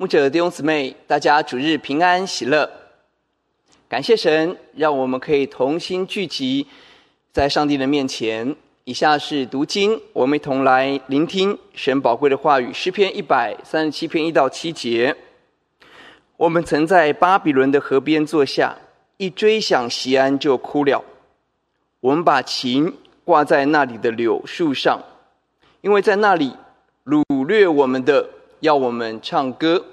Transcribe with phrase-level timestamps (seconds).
[0.00, 2.70] 牧者弟兄姊妹，大家主日平安喜乐。
[3.88, 6.64] 感谢神，让我们可以同心聚集
[7.32, 8.54] 在上帝的面前。
[8.84, 12.72] 以下是读经，我们一同来聆听神宝贵的话语。
[12.72, 15.16] 诗篇一百三十七篇一到七节。
[16.36, 18.78] 我们曾在巴比伦的河边坐下，
[19.16, 21.04] 一追想锡安就哭了。
[21.98, 25.02] 我们把琴挂在那里的柳树上，
[25.80, 26.54] 因为在那里
[27.04, 28.37] 掳掠我们的。
[28.60, 29.84] 要我们唱歌，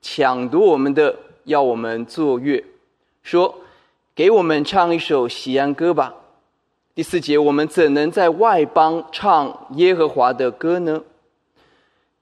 [0.00, 1.14] 抢夺我们的，
[1.44, 2.64] 要我们作乐，
[3.22, 3.54] 说
[4.14, 6.14] ：“给我们唱一首喜安歌吧。”
[6.94, 11.02] 第四节，我们怎能在外邦唱耶和华的歌呢？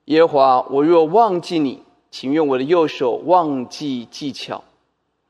[0.06, 4.62] 耶和华，我若忘记你，请愿我的右手忘记技巧；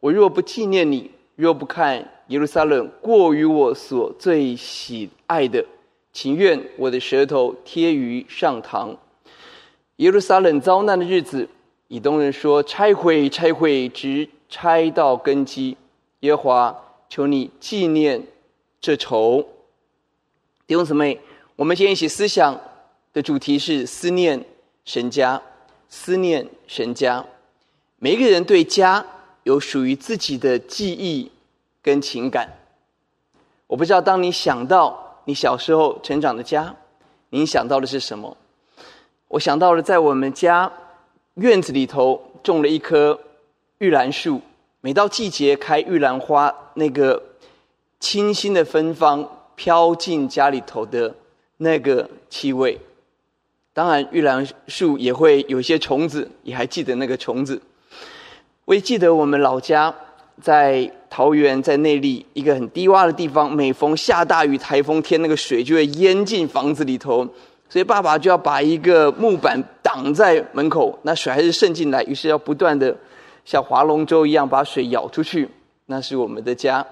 [0.01, 5.65] 我若不纪念你，若不看耶路撒冷过于我所最喜爱的，
[6.13, 8.97] 请愿我的舌头贴于上膛。
[9.97, 11.49] 耶路撒冷遭难的日子，
[11.89, 15.75] 以东人说：“拆毁，拆毁，直拆到根基。”
[16.21, 18.23] 耶和华，求你纪念
[18.79, 19.47] 这仇。
[20.67, 21.19] 弟兄姊妹，
[21.55, 22.61] 我们今天一起思想
[23.15, 24.45] 的主题是思念
[24.85, 25.41] 神家，
[25.89, 27.25] 思念神家。
[27.99, 29.07] 每一个人对家
[29.45, 31.31] 有属于自己的记忆
[31.81, 32.53] 跟情感。
[33.67, 36.77] 我不知道，当你想到你小时候成长的家，
[37.31, 38.37] 你想到的是什么？
[39.29, 40.71] 我想到了，在我们家
[41.35, 43.19] 院子里头种了一棵
[43.79, 44.41] 玉兰树。
[44.81, 47.21] 每到季节开玉兰花，那个
[47.99, 51.13] 清新的芬芳飘进家里头的
[51.57, 52.79] 那个气味。
[53.73, 57.61] 当然，玉兰树也会有一些虫子，也还记得那个虫子。
[58.65, 59.93] 我也记得我们老家
[60.41, 67.27] 在桃园，在内里一个很低洼的地方，每逢下大雨、台风天，那个水就会淹进房子里头。
[67.69, 72.97] 所以爸爸就要把一个木板挡在门口，那水还是渗进来，于是要不断的
[73.45, 75.49] 像划龙舟一样把水舀出去。
[75.87, 76.87] 那是我们的家。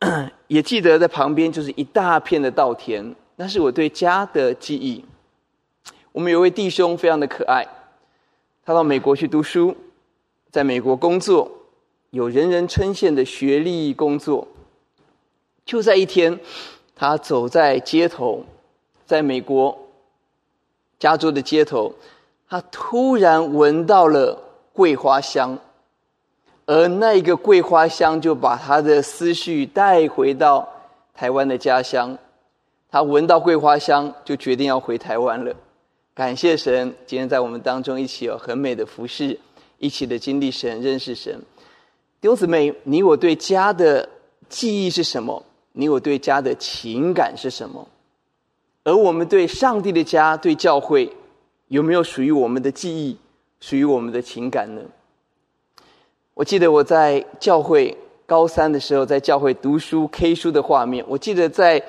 [0.48, 5.04] 也记得在旁边就是一大片的稻田，那是我对家的记忆。
[6.12, 7.66] 我们有位弟兄非常的可爱，
[8.64, 9.76] 他到美国去读书，
[10.50, 11.48] 在美国工作，
[12.10, 14.48] 有人人称羡的学历工作。
[15.64, 16.40] 就在一天，
[16.96, 18.44] 他走在街头。
[19.10, 19.76] 在美国
[21.00, 21.92] 加州的街头，
[22.48, 24.40] 他突然闻到了
[24.72, 25.58] 桂花香，
[26.64, 30.68] 而那一个桂花香就把他的思绪带回到
[31.12, 32.16] 台湾的家乡。
[32.88, 35.52] 他闻到桂花香，就决定要回台湾了。
[36.14, 39.36] 感谢神，今天在我们当中一起有很美的服饰，
[39.78, 41.36] 一起的经历神、认识神。
[42.20, 44.08] 弟兄姊妹，你我对家的
[44.48, 45.44] 记忆是什么？
[45.72, 47.84] 你我对家的情感是什么？
[48.82, 51.12] 而我们对上帝的家、对教会，
[51.68, 53.16] 有没有属于我们的记忆、
[53.60, 54.80] 属于我们的情感呢？
[56.32, 61.04] 我记得我在教会高三的时候，在教会读书 K 书的画面。
[61.06, 61.82] 我记得在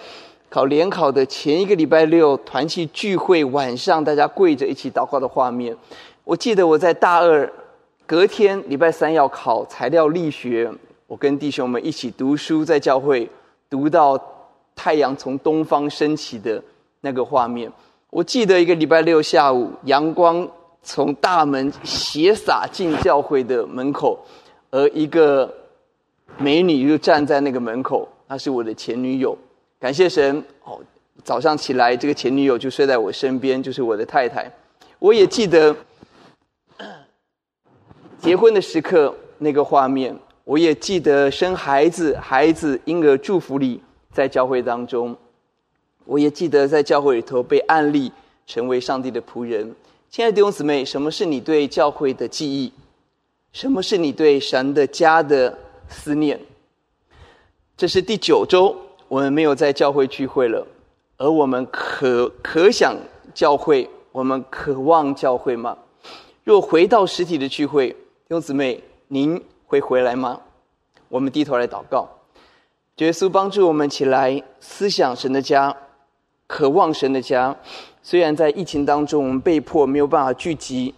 [0.50, 5.76] 考联考的前一个礼拜六，团契聚会晚上，大家跪着一起祷告的画面。
[6.26, 7.50] 我记得我在大二
[8.06, 10.70] 隔天礼拜三要考材料力学，
[11.08, 13.30] 我跟弟兄们一起读书，在教会
[13.70, 14.22] 读到
[14.76, 16.62] 太阳从东方升起的。
[17.02, 17.72] 那个画面，
[18.10, 20.48] 我记得一个礼拜六下午，阳光
[20.84, 24.20] 从大门斜洒进教会的门口，
[24.70, 25.52] 而一个
[26.38, 29.38] 美女就站在那个门口，她是我的前女友。
[29.80, 30.80] 感谢神，哦，
[31.24, 34.52] 早上起来，这个前女友就睡在我身边，就是我的太太。
[35.00, 35.76] 我也记得
[38.20, 43.82] 结婚的时刻那个画面，我也记得生孩子，孩子婴儿祝福礼
[44.14, 45.18] 在教会当中。
[46.12, 48.12] 我也记得在教会里头被案例
[48.46, 49.74] 成为上帝的仆人。
[50.10, 52.70] 亲爱的弟兄姊妹，什么是你对教会的记忆？
[53.54, 55.58] 什么是你对神的家的
[55.88, 56.38] 思念？
[57.78, 58.76] 这是第九周，
[59.08, 60.68] 我们没有在教会聚会了，
[61.16, 62.94] 而我们可可想
[63.34, 65.78] 教会，我们渴望教会吗？
[66.44, 67.96] 若回到实体的聚会，弟
[68.32, 70.42] 兄姊妹，您会回来吗？
[71.08, 72.06] 我们低头来祷告，
[72.98, 75.74] 耶稣帮助我们起来思想神的家。
[76.52, 77.56] 渴望神的家，
[78.04, 80.94] 虽然在疫情当中我们被迫没有办法聚集，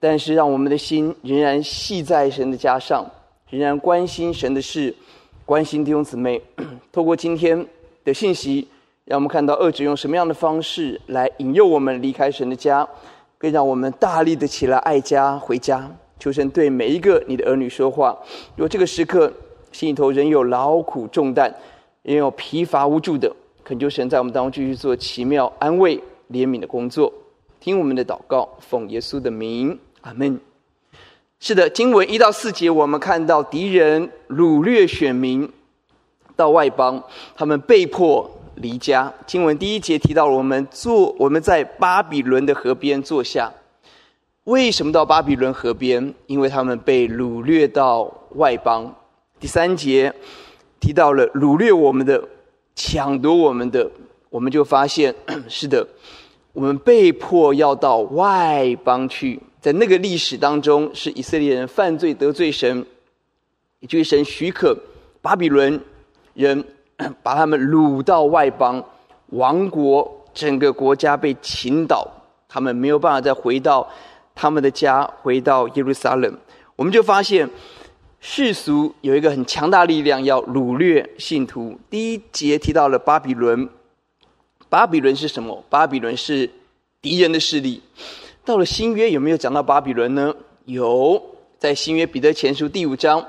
[0.00, 3.08] 但是让我们的心仍然系在神的家上，
[3.48, 4.92] 仍然关心神的事，
[5.44, 6.42] 关心弟兄姊妹。
[6.90, 7.64] 透过今天
[8.02, 8.66] 的信息，
[9.04, 12.86] 让我们看到恶者用什么样的方式来引诱我们离开神的家，
[13.38, 15.88] 更让我们大力的起来爱家回家。
[16.18, 18.18] 求神对每一个你的儿女说话。
[18.56, 19.32] 如果这个时刻
[19.70, 21.54] 心里头仍有劳苦重担，
[22.02, 23.32] 仍有疲乏无助的。
[23.66, 25.96] 恳求神在我们当中继续做奇妙安慰、
[26.30, 27.12] 怜悯的工作，
[27.58, 30.38] 听我们的祷告，奉耶稣的名，阿门。
[31.40, 35.50] 是的，经文一到四节，我们看到敌人掳掠选民
[36.36, 37.02] 到外邦，
[37.34, 39.12] 他们被迫离家。
[39.26, 43.52] 经文第一节提到了我们坐，我们在巴比伦的河边坐下。
[44.44, 46.14] 为什么到巴比伦河边？
[46.28, 48.02] 因为他们被掳掠到
[48.36, 48.94] 外邦。
[49.40, 50.14] 第三节
[50.78, 52.22] 提到了掳掠我们的、
[52.76, 53.90] 抢夺我们的，
[54.28, 55.12] 我们就发现，
[55.48, 55.84] 是的，
[56.52, 59.40] 我们被迫要到外邦去。
[59.60, 62.86] 在那个历史当中，是以色列人犯罪得罪神，
[63.80, 64.76] 以至于神许可
[65.20, 65.80] 巴比伦
[66.34, 66.62] 人
[67.24, 68.84] 把他们掳到外邦
[69.30, 72.06] 王国，整个国家被倾倒，
[72.46, 73.88] 他们没有办法再回到
[74.34, 76.32] 他们的家，回到耶路撒冷。
[76.76, 77.48] 我们就发现
[78.20, 81.78] 世俗有一个很强大力量要掳掠信徒。
[81.88, 83.68] 第一节提到了巴比伦，
[84.68, 85.64] 巴比伦是什么？
[85.70, 86.50] 巴比伦是
[87.00, 87.82] 敌人的势力。
[88.44, 90.34] 到了新约有没有讲到巴比伦呢？
[90.64, 91.22] 有，
[91.58, 93.24] 在新约彼得前书第五章，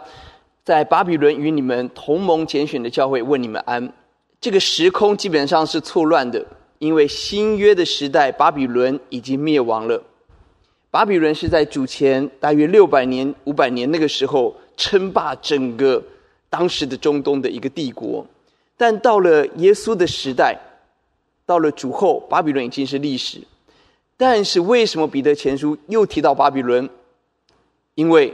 [0.64, 3.94] 在巴比伦与你们同盟拣选的教会问你们安。
[4.42, 6.46] 这个时空基本上是错乱的，
[6.80, 10.02] 因为新约的时代巴比伦已经灭亡了。
[10.90, 16.02] 巴比伦是在主前大约六百年、五百年那个时候称霸整个
[16.50, 18.26] 当时的中东的一个帝国，
[18.78, 20.58] 但到了耶稣的时代，
[21.46, 23.42] 到了主后，巴比伦已经是历史。
[24.16, 26.90] 但是为什么彼得前书又提到巴比伦？
[27.96, 28.34] 因为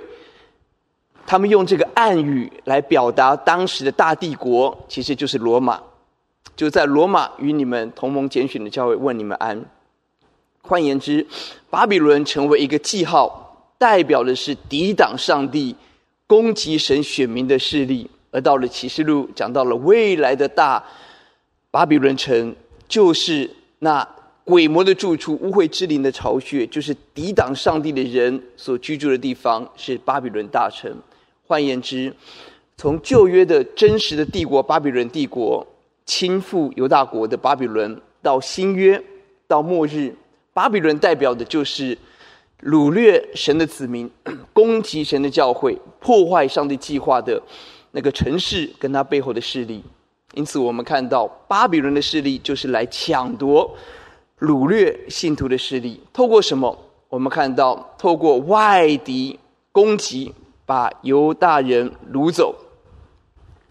[1.26, 5.82] 他们用这个暗语来表达当时的大帝国，其实就是罗马。
[6.56, 9.66] 就在罗马与你们同盟拣选的教会问你们安。
[10.64, 11.26] 换言之，
[11.70, 15.76] 巴比伦成为一个记号，代表的是抵挡上帝、
[16.26, 18.10] 攻击神选民的势力。
[18.32, 20.84] 而到了启示录，讲到了未来的大
[21.70, 22.56] 巴比伦城，
[22.88, 23.50] 就是
[23.80, 24.08] 那。
[24.46, 30.94] 鬼魔的住处，污秽之灵的巢穴，就是抵挡上帝的人所居住的地方，是巴比伦大城。
[31.48, 32.14] 换言之，
[32.76, 35.66] 从旧约的真实的帝国巴比伦帝国
[36.06, 39.02] 倾覆犹大国的巴比伦，到新约
[39.48, 40.14] 到末日，
[40.54, 41.98] 巴比伦代表的就是
[42.62, 44.10] 掳掠神的子民、
[44.54, 47.42] 攻击神的教会、破坏上帝计划的
[47.92, 49.84] 那个城市跟他背后的势力。
[50.34, 53.76] 因此，我们看到巴比伦的势力就是来抢夺。
[54.40, 56.78] 掳掠信徒的势力，透过什么？
[57.08, 59.40] 我们看到，透过外敌
[59.72, 60.34] 攻击，
[60.66, 62.54] 把犹大人掳走。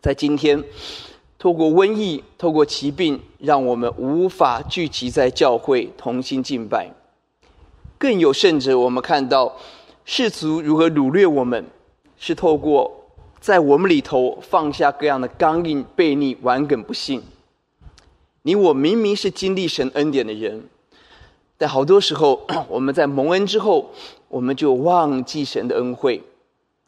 [0.01, 0.63] 在今天，
[1.43, 6.89] 透过瘟疫，透过疾病，让我们无法聚集在教会同心敬拜。
[7.99, 9.57] 更有甚者，我们看到
[10.05, 11.67] 世俗如何掳掠我们，
[12.17, 13.09] 是透过
[13.41, 17.21] 在我们里头放下各样的刚硬、悖逆、顽梗、不信。
[18.43, 20.63] 你我明明是经历神恩典的人，
[21.59, 23.91] 但好多时候 我们在蒙恩之后，
[24.29, 26.23] 我们就忘记神的恩惠，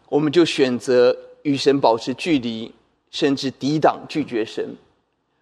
[0.08, 2.72] 我们就选择与神保持距离，
[3.14, 4.76] 甚至抵挡拒绝神。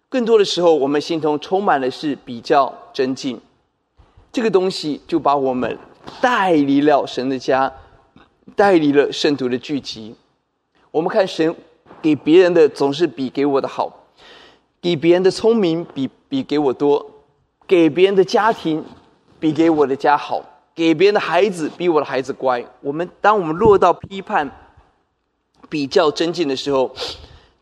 [0.07, 3.41] 更多的时候，我们心中充满的是比较争竞，
[4.31, 5.75] 这个东西就把我们
[6.21, 7.73] 带离了神的家，
[8.55, 10.13] 带离了圣徒的聚集。
[10.91, 11.55] 我们看神
[11.99, 14.01] 给别人的总是比给我的好。
[14.79, 17.03] 给别人的聪明比比给我多，
[17.65, 18.85] 给别人的家庭
[19.39, 20.43] 比给我的家好，
[20.75, 22.63] 给别人的孩子比我的孩子乖。
[22.81, 24.51] 我们当我们落到批判、
[25.69, 26.93] 比较、争竞的时候，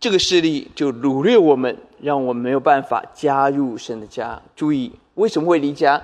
[0.02, 4.42] 这个势力就掳掠我们，让我们没有办法加入神的家。
[4.56, 6.02] 注意，为什么会离家？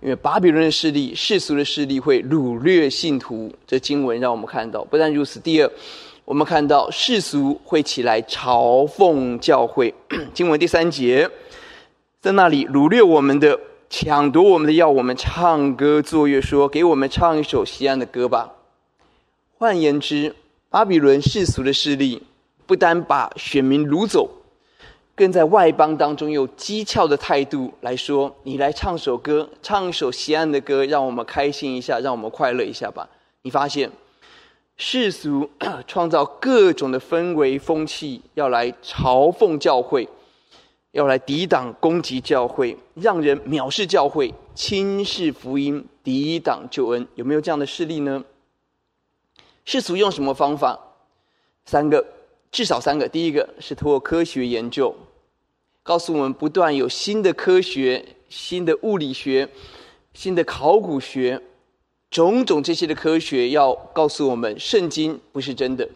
[0.00, 3.52] 因为巴比伦的势力、世俗的势力会掳掠信徒。
[3.66, 5.70] 这经文让我们看到，不但如此，第二。
[6.24, 9.92] 我们看到世俗会起来嘲讽教会，
[10.32, 11.28] 经文第三节，
[12.22, 13.60] 在那里掳掠我们的、
[13.90, 18.54] 抢夺我们的，要我们唱歌作乐，说：“给我们唱一首西安的歌吧。”
[19.58, 20.34] 换言之，
[20.70, 22.22] 巴比伦世俗的势力
[22.66, 24.28] 不单把选民掳走，
[25.14, 33.08] 更在外邦当中用讥诮的态度来说：“你来唱首歌，唱一首西安的歌，让我们开心一下，让我们快乐一下吧。”
[33.42, 33.90] 你发现？
[34.76, 35.48] 世俗
[35.86, 40.08] 创造各种的氛围风气，要来嘲讽教会，
[40.90, 47.06] 要来抵挡攻击教会，让人藐视教会，轻视福音，抵挡救恩。
[47.14, 48.24] 有没有这样的事例呢？
[49.64, 50.76] 世俗用什么方法？
[51.64, 52.04] 三个，
[52.54, 53.08] 至少三个。
[53.08, 54.94] 第一个是通过科学研究，
[55.82, 59.48] 告诉我们不断有新的科学、新的物理学、
[60.12, 61.42] 新的考古学。
[62.12, 65.88] 种种这些的科学要告诉我们，圣经不是真的，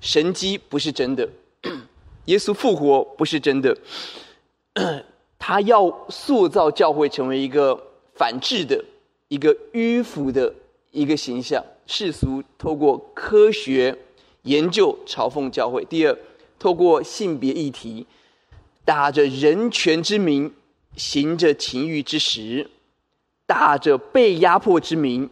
[0.00, 1.28] 神迹不是真的，
[2.26, 3.76] 耶稣复活不是真的。
[5.40, 7.76] 他要塑造教会成为一个
[8.14, 8.84] 反智的、
[9.26, 10.54] 一个迂腐的
[10.92, 13.98] 一个形象，世俗透过科学
[14.46, 16.16] 研究嘲讽教会；第二，
[16.58, 18.06] 透过性别议题，
[18.84, 20.52] 打着人权之名，
[20.96, 22.70] 行着情欲之实，
[23.44, 25.28] 打着被压迫之名，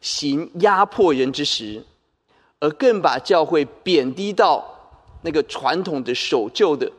[0.00, 1.84] 行压迫人之实，
[2.60, 4.64] 而更把教会贬低到
[5.22, 6.90] 那个传统的守旧的。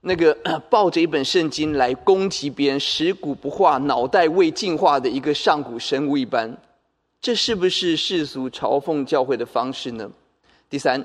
[0.00, 0.32] 那个
[0.70, 6.56] 抱着一本圣经来攻击别人，食古不化、脑袋未进化的一个上古生物一般，
[7.20, 10.08] 这是不是世俗嘲讽教会的方式呢？
[10.70, 11.04] 第三，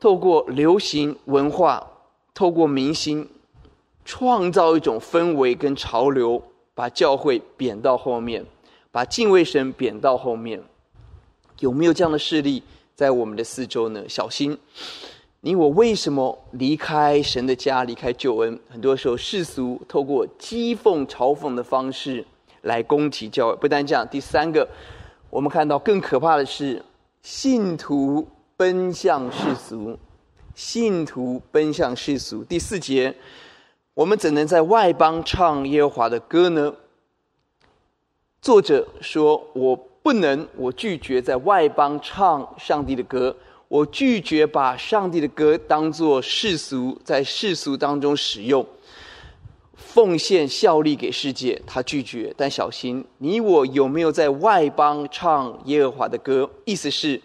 [0.00, 1.86] 透过流行文化，
[2.32, 3.28] 透过明星，
[4.04, 6.42] 创造一种氛围跟潮流，
[6.74, 8.44] 把教会贬到后面，
[8.90, 10.62] 把敬畏神贬到后面，
[11.60, 12.62] 有没有这样的势力
[12.94, 14.08] 在我们的四周呢？
[14.08, 14.58] 小心。
[15.44, 18.60] 你我为什么离开神的家，离开救恩？
[18.68, 22.24] 很多时候世俗透过讥讽、嘲讽的方式
[22.60, 23.56] 来攻击教会。
[23.56, 24.68] 不但这样，第三个，
[25.30, 26.80] 我们看到更可怕的是，
[27.22, 28.24] 信徒
[28.62, 29.98] 奔向世俗，
[30.54, 32.44] 信徒奔向世俗。
[32.44, 33.12] 第四节，
[33.92, 36.72] 我们怎能在外邦唱耶和华的歌呢？
[38.40, 43.34] 作者说：“我不能，我拒绝在外邦唱上帝的歌。”
[43.66, 48.64] 我拒绝把上帝的歌当作世俗，在世俗当中使用，
[49.74, 51.60] 奉献效力给世界。
[51.66, 56.48] 他拒绝，但小心，你我有没有在外邦唱耶和华的歌？
[56.64, 57.20] 意思是，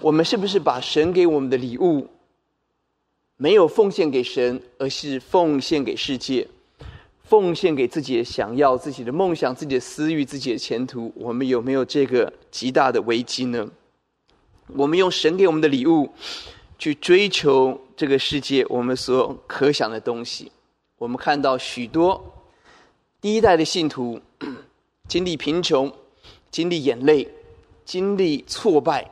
[0.00, 2.08] 我们是不是把神给我们的礼物，
[3.36, 6.46] 没有奉献给神，而是奉献给世界，
[7.22, 11.12] 奉献给自己的想要、自己的梦想、自己的私欲、自己的前途？
[11.16, 13.70] 我们有没有这个极大的危机呢？
[14.68, 16.10] 我们用神给我们的礼物，
[16.78, 20.50] 去追求这个世界我们所可想的东西。
[20.98, 22.32] 我们看到许多
[23.20, 24.20] 第一代的信徒
[25.08, 25.92] 经历贫穷、
[26.50, 27.28] 经历眼泪、
[27.84, 29.10] 经历挫败，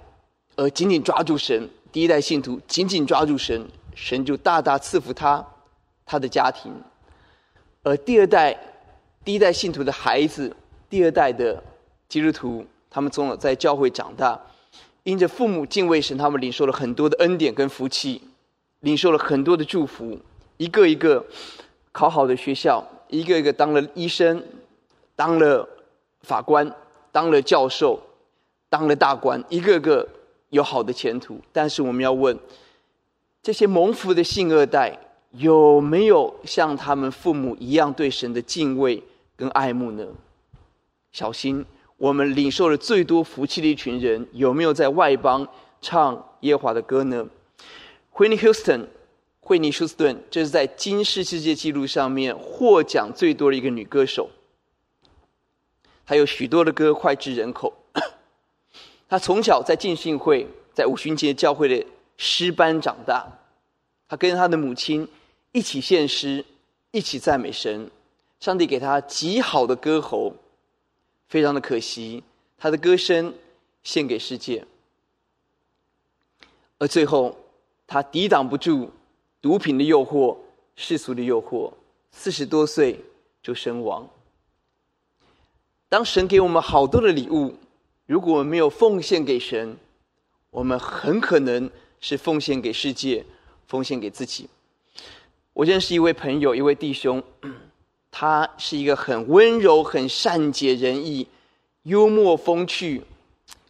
[0.56, 1.68] 而紧紧抓住神。
[1.90, 5.46] 第一代信徒紧紧抓住神，神就大大赐福他、
[6.06, 6.72] 他的家庭。
[7.82, 8.58] 而第二代、
[9.24, 10.54] 第一代信徒的孩子、
[10.88, 11.62] 第二代的
[12.08, 14.40] 基督徒，他们从小在教会长大。
[15.04, 18.22] 因着父母敬畏神，他们领受了很多的恩典跟福气，
[18.80, 20.16] 领受了很多的祝福，
[20.58, 21.24] 一个一个
[21.90, 24.40] 考好的学校，一个一个当了医生，
[25.16, 25.68] 当了
[26.20, 26.72] 法官，
[27.10, 28.00] 当了教授，
[28.70, 30.08] 当了大官，一个个
[30.52, 31.40] 有好的前途。
[31.52, 32.38] 但是我们要问，
[33.42, 34.96] 这些蒙福的信二代
[35.32, 39.02] 有没有像他们父母一样对神的敬畏
[39.36, 40.06] 跟爱慕呢？
[41.10, 41.66] 小心。
[41.98, 45.46] 我们领受了最多福气的一群人，有没有在外邦
[45.80, 47.24] 唱耶华的歌呢？
[48.10, 48.88] 惠妮休斯顿，
[49.38, 54.30] 惠尼休斯顿，这是在金氏世界纪录上面获奖最多的一个女歌手。
[56.04, 57.72] 她有许多的歌脍炙人口。
[59.12, 63.28] 他从小在浸信会，在五旬节教会的诗班长大。
[64.08, 65.06] 他跟他的母亲
[65.52, 66.42] 一起献诗，
[66.92, 67.90] 一起赞美神。
[68.40, 70.34] 上帝给他极好的歌喉。
[71.28, 72.24] 非常的可惜，
[72.56, 73.34] 他的歌声
[73.82, 74.64] 献给世界，
[76.78, 77.36] 而最后
[77.86, 78.90] 他抵挡不住
[79.42, 80.34] 毒品的诱惑、
[80.74, 81.70] 世俗的诱惑，
[82.12, 82.98] 四十多岁
[83.42, 84.08] 就身亡。
[85.90, 87.54] 当神给我们好多的礼物，
[88.12, 89.74] 如果我们没有奉献给神，
[90.50, 93.24] 我们很可能是奉献给世界，
[93.66, 94.50] 奉献给自己。
[95.54, 97.24] 我认识一位朋友，一位弟兄。
[98.12, 101.26] 他是一个很温柔、很善解人意、
[101.84, 103.00] 幽默风趣、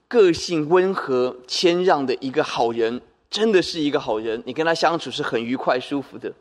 [0.09, 4.43] 个性温和、谦让的一个好人，真的是一个好人。
[4.45, 6.33] 你跟他相处是很愉快、舒服的。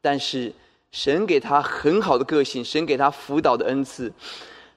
[0.00, 0.50] 但是
[0.90, 4.10] 神给他很好的个性，神给他辅导的恩赐，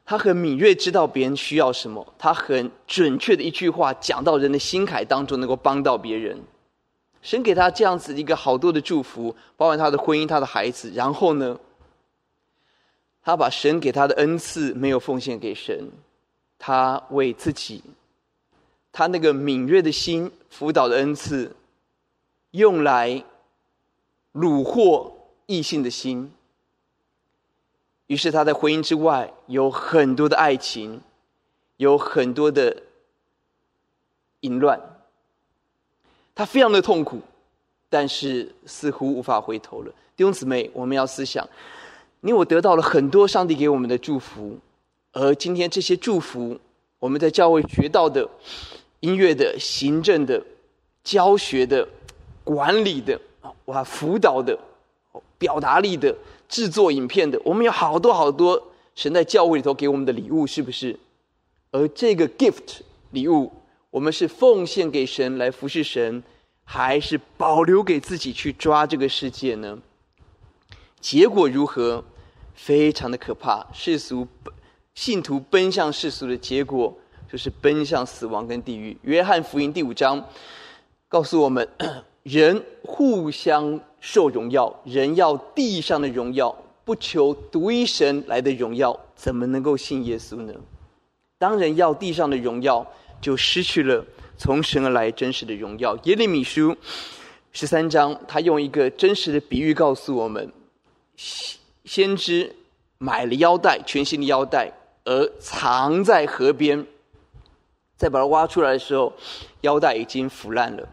[0.09, 6.35] 他很敏锐，知道别人需要什么，他很准确的一句话讲到人的心坎当中，能够帮到别人。
[7.21, 11.59] 神给他这样子一个好多的祝福，包括他的婚姻、他的孩子，然后呢？
[13.21, 15.91] 他把神给他的恩赐没有奉献给神，
[16.57, 17.83] 他为自己，
[18.91, 21.55] 他那个敏锐的心辅导的恩赐，
[22.49, 23.23] 用来
[24.33, 26.31] 虏获异性的心。
[28.09, 30.99] 于是他在婚姻之外有很多的爱情，
[31.77, 32.75] 有很多的
[34.39, 34.81] 淫乱。
[36.33, 37.21] 他非常的痛苦，
[37.87, 39.93] 但是似乎无法回头了。
[40.15, 41.47] 弟兄姊妹，我们要思想。
[42.21, 44.57] 你我得到了很多上帝给我们的祝福，
[45.11, 46.59] 而今天这些祝福，
[46.97, 48.27] 我们在教会学到的
[49.01, 50.43] 音乐的、行政的、
[51.03, 51.87] 教学的、
[52.43, 53.21] 管理的、
[53.65, 54.57] 哇辅导的、
[55.37, 56.13] 表达力的、
[56.49, 60.99] 制作影片的，我们有好多好多神在教会里头给我们的礼物，是不是？
[61.71, 63.53] 而这个 gift 礼物，
[63.91, 66.21] 我们是奉献给神来服侍神，
[66.65, 69.79] 还是保留给自己去抓这个世界呢？
[70.99, 72.03] 结果如何？
[72.55, 73.65] 非常的可怕。
[73.71, 74.27] 世俗
[74.93, 76.93] 信徒奔向世俗的结果，
[77.31, 78.97] 就是奔向死亡跟地狱。
[79.03, 80.27] 约翰福音第五章
[81.07, 81.65] 告诉我们：
[82.23, 90.53] 人互相受荣耀，人要地上的荣耀，不求独一神来的荣耀，怎么能够信耶稣呢？
[91.37, 92.85] 当人要地上的荣耀，
[93.21, 94.05] 就失去了
[94.37, 95.97] 从神而来真实的荣耀。
[96.03, 96.75] 耶利米书
[97.51, 100.51] 十三章，他用一个真实的比喻告诉我们。
[101.85, 102.55] 先知
[102.97, 104.71] 买了腰带，全新的腰带，
[105.03, 106.85] 而藏在河边。
[107.97, 109.11] 再把它挖出来的时候，
[109.61, 110.87] 腰带已经腐烂了。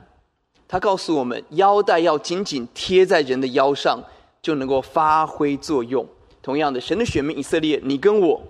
[0.69, 4.03] 他告诉我们，腰带要紧紧贴在人的腰上，
[4.43, 6.07] 就能够发挥作用。
[6.43, 8.43] 同样的，神的选民以色列，你跟我，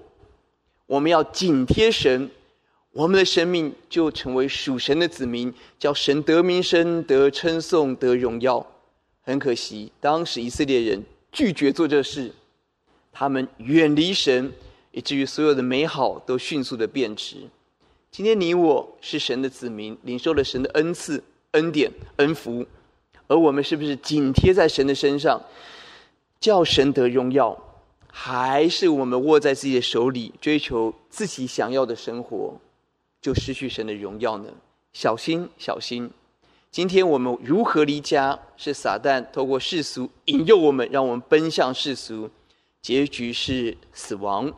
[0.86, 2.30] 我们要紧贴神，
[2.92, 8.66] 我们的生命就成为属神的子民，叫神得名声、得称颂、得荣耀。
[9.22, 11.02] 很可惜，当时以色列人。
[11.32, 12.32] 拒绝做这事，
[13.12, 14.50] 他们远离神，
[14.90, 17.36] 以至于所有的美好都迅速的变质。
[18.10, 21.22] 今天你我是神的子民，领受了神的恩赐、
[21.56, 22.64] 恩典、恩福，
[23.26, 25.40] 而我们是不是紧贴在神的身上，
[26.38, 27.58] 叫神得荣耀？
[28.08, 32.54] 还是我们握在自己的手里，追求自己想要的生活，
[33.20, 34.48] 就失去神的荣耀呢？
[34.92, 36.10] 小心，小心！
[36.70, 38.38] 今天我们如何离家？
[38.56, 42.30] 是撒旦透过世俗引诱我们，让我们奔向世俗，
[42.80, 44.52] 结局是死亡。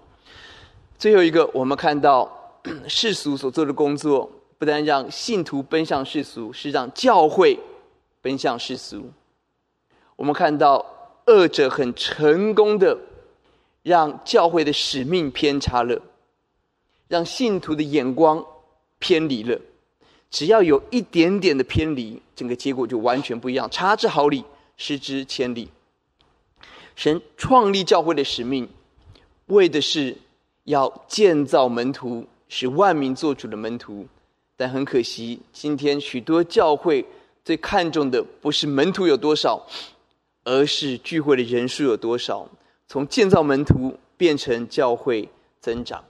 [0.96, 7.58] 最后一个，我们看到世俗所做的工作，不但让信徒奔向世俗，是让教会
[8.20, 9.10] 奔向世俗。
[10.16, 10.84] 我们看到
[11.26, 12.98] 恶者很成功的
[13.84, 16.02] 让教会的使命偏差了，
[17.06, 18.44] 让信徒的眼光
[18.98, 19.60] 偏离了。
[20.30, 23.70] 只要有一点点的偏离，整个结果就完全不一样。
[23.70, 24.44] 差之毫厘，
[24.76, 25.70] 失之千里。
[26.96, 28.68] 神创立教会的使命，
[29.46, 30.16] 为的是
[30.64, 34.06] 要建造门徒，使万民做主的门徒。
[34.58, 37.06] 但很可惜，今天许多教会
[37.44, 39.64] 最看重的不是门徒有多少，
[40.42, 42.48] 而是聚会的人数有多少。
[42.88, 45.28] 从建造门徒变成教会
[45.60, 46.04] 增长。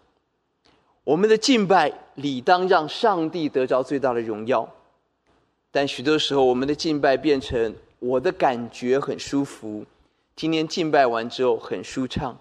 [1.04, 4.66] 我们的敬拜理当让上帝得着最大的荣耀，
[5.70, 9.84] 但许多时候我们的敬拜变成我的感觉很舒服，
[10.34, 12.38] 今天敬拜完之后很舒畅，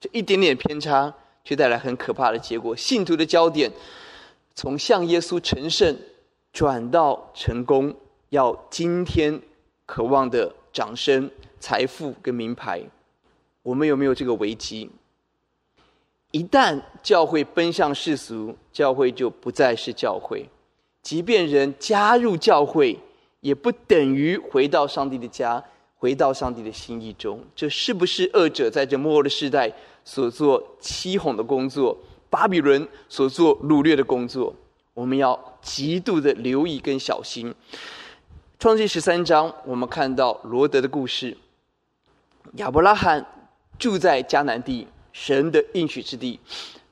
[0.00, 2.76] 这一点点偏差却带来很可怕的结果。
[2.76, 3.72] 信徒的焦点
[4.54, 5.96] 从向耶稣成圣
[6.52, 7.94] 转到成功，
[8.28, 9.40] 要今天
[9.86, 12.82] 渴望的掌声、财富跟名牌，
[13.62, 14.90] 我们有没有这个危机？
[16.32, 20.48] 一旦教会奔向世俗，教会就不再是教会。
[21.02, 22.96] 即便人加入教会，
[23.40, 25.64] 也不等于回到上帝的家，
[25.96, 27.42] 回到上帝的心意中。
[27.56, 29.72] 这是不是恶者在这末后的世代
[30.04, 31.96] 所做欺哄的工作？
[32.30, 34.54] 巴比伦所做掳掠的工作？
[34.94, 37.54] 我们要极度的留意跟小心。
[38.58, 41.36] 创世十三章，我们看到罗德的故事。
[42.54, 43.26] 亚伯拉罕
[43.78, 44.86] 住在迦南地。
[45.12, 46.38] 神的应许之地，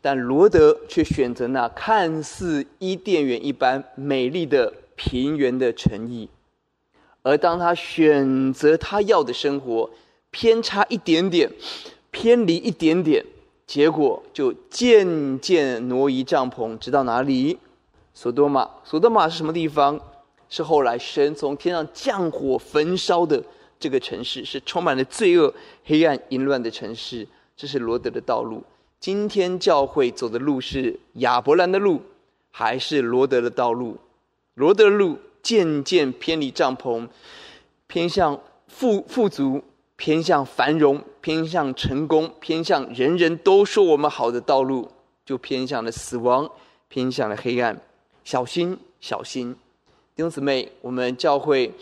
[0.00, 6.28] 但罗德却选择那看似伊甸园一般美丽的平原的城邑。
[7.22, 9.88] 而当他选择他要的生活，
[10.32, 11.48] 偏差一点点，
[12.10, 13.24] 偏离一点点，
[13.68, 17.58] 结果就渐渐挪移帐篷，直到哪里？
[18.14, 18.68] 索多玛。
[18.82, 20.00] 索多玛是什么地方？
[20.48, 23.44] 是后来神从天上降火焚烧的
[23.78, 25.52] 这个城市，是充满了罪恶、
[25.84, 27.28] 黑暗、淫乱的城市。
[27.54, 28.64] 这是罗德的道路。
[28.98, 32.00] 今天教会走的路是亚伯兰的路，
[32.50, 33.98] 还是罗德的道路？
[34.54, 37.06] 罗德的路渐渐偏离帐篷，
[37.86, 39.62] 偏向富富足，
[39.98, 44.88] 偏向繁荣，偏向成功，偏向人人都说我们好的道路，
[45.26, 46.48] 就偏向了死亡，
[46.86, 47.80] 偏向了黑暗。
[48.22, 49.56] 小心，小心！
[50.14, 51.74] 弟兄姊妹，我们教会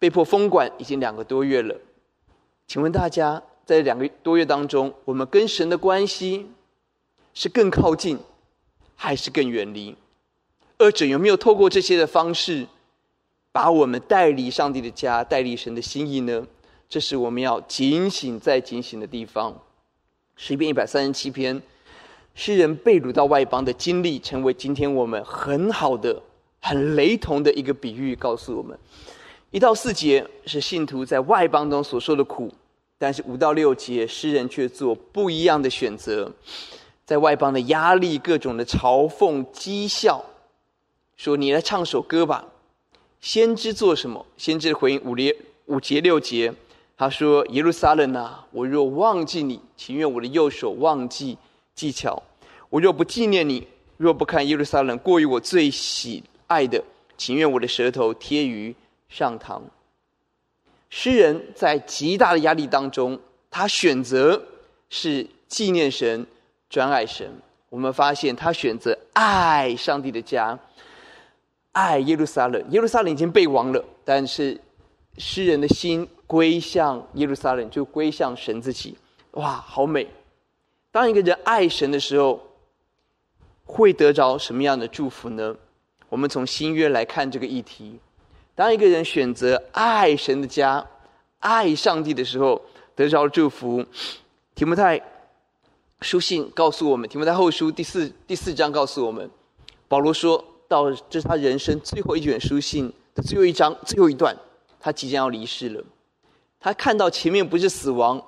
[0.00, 1.76] 被迫封管已经两个多月了，
[2.66, 3.40] 请问大家？
[3.64, 6.50] 在两个多月当中，我们跟神的关系
[7.32, 8.18] 是更靠近，
[8.96, 9.96] 还是更远离？
[10.78, 12.66] 二者有没有透过这些的方式，
[13.52, 16.46] 把我们带离上帝的家，带离神的心意呢？
[16.88, 19.56] 这是我们要警醒再警醒的地方。
[20.36, 21.60] 诗篇一百三十七篇，
[22.34, 26.22] 诗人被掳到外邦的经历，成为今天我们很好的、
[26.60, 28.78] 很雷同的一个比喻，告诉我们：
[29.50, 32.52] 一到四节是信徒在外邦中所受的苦。
[32.98, 36.32] 但是五到六节，诗人却做不一样的选择。
[37.04, 40.24] 在外邦的压力、各种的嘲讽、讥笑，
[41.16, 42.46] 说：“你来唱首歌吧。”
[43.20, 44.24] 先知做什么？
[44.36, 46.54] 先知回应五列五节六节，
[46.98, 51.36] 他说：“耶路撒冷啊，我若忘记你，情愿我的右手忘记
[51.74, 52.22] 技巧；
[52.70, 56.82] 我若不纪念你，若不看耶路撒冷过于我最喜爱的，
[57.18, 58.74] 情愿我的舌头贴于
[59.10, 59.60] 上膛。”
[60.88, 64.42] 诗人在极大的压力当中，他选择
[64.88, 66.26] 是纪念神、
[66.70, 67.30] 专爱神。
[67.68, 70.58] 我们发现他选择爱上帝的家，
[71.72, 72.64] 爱耶路撒冷。
[72.70, 74.58] 耶路撒冷已经被亡了，但是
[75.18, 78.96] 诗人的心归向耶路撒冷，就归向神自己。
[79.32, 80.08] 哇，好美！
[80.90, 82.40] 当一个人爱神的时候，
[83.64, 85.54] 会得着什么样的祝福呢？
[86.08, 87.98] 我们从新约来看这个议题。
[88.54, 90.86] 当一个人选择爱神的家、
[91.40, 92.62] 爱上帝的时候，
[92.94, 93.84] 得着祝福。
[94.54, 95.00] 提摩太
[96.00, 99.30] 书信告诉我们，提摩太后书第四第四章告诉我们，
[99.88, 104.34] 保罗说到这是他人生最后一卷书信的最后一章最后一段，
[104.80, 105.84] 他即将要离世了。
[106.66, 108.20] 他看到前面不是死亡，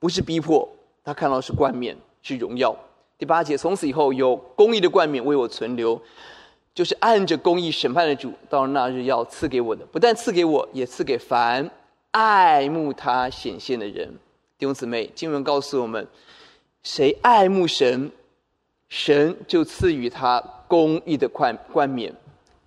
[0.00, 0.68] 不是逼迫，
[1.04, 2.76] 他看到是冠冕，是荣耀。
[3.16, 6.02] 第八节，从此以后有公义的冠冕为我存留。
[6.74, 11.70] 就是按着公义审判的主，到那日要赐给我的，不但赐给我，也赐给凡
[12.10, 14.08] 爱慕他显现的人。
[14.58, 16.08] 弟兄姊妹，经文告诉我们，
[16.82, 18.10] 谁爱慕神，
[18.88, 22.12] 神就赐予他公义的冠冠冕，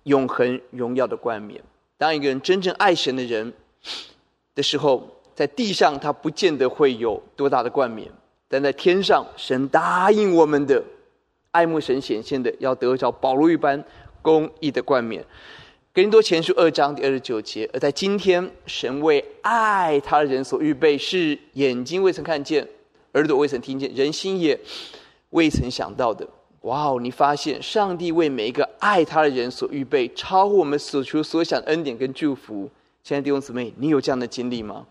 [0.04, 1.62] 永恒荣耀的冠冕。
[1.98, 3.52] 当一个人真正爱神的人
[4.60, 8.06] 的时候，在地上他不见得会有多大的冠冕，
[8.46, 10.84] 但在天上，神答应我们的。
[11.52, 13.82] 爱慕神显现的，要得着保罗一般
[14.20, 15.24] 公义的冠冕。
[15.94, 17.68] 哥林多前书二章第二十九节。
[17.72, 22.68] 而在今天，神为爱他的人所预备，是眼睛未曾看见，
[23.14, 24.60] 耳朵未曾听见，人心也
[25.30, 26.28] 未曾想到的。
[26.60, 27.00] 哇哦！
[27.00, 32.70] 你发现上帝为每一个爱他的人所预备，超乎我们所求所想的恩典跟祝福。
[33.02, 34.86] 亲爱的弟兄姊妹，你有这样的经历吗？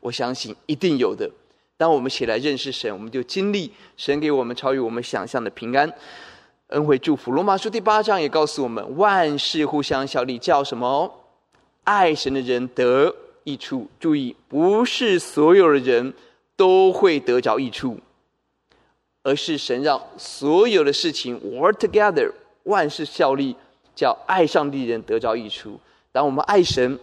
[0.00, 1.28] 我相信一定有的。
[1.76, 5.92] 当我们起来认识神，我们就经历神给我们超越我们想象的平安、
[6.68, 7.32] 恩惠、祝福。
[7.32, 11.12] 罗马书第八章也告诉我们，万事互相效力，叫什么？
[11.84, 13.14] 爱神的人得
[13.44, 13.88] 益处。
[13.98, 16.14] 注意，不是所有的人
[16.56, 17.98] 都会得着益处，
[19.22, 22.30] 而是神让所有的事情 work together，
[22.64, 23.56] 万事效力，
[23.94, 25.78] 叫爱上帝的人得着益处。
[26.12, 26.98] 当我们爱神，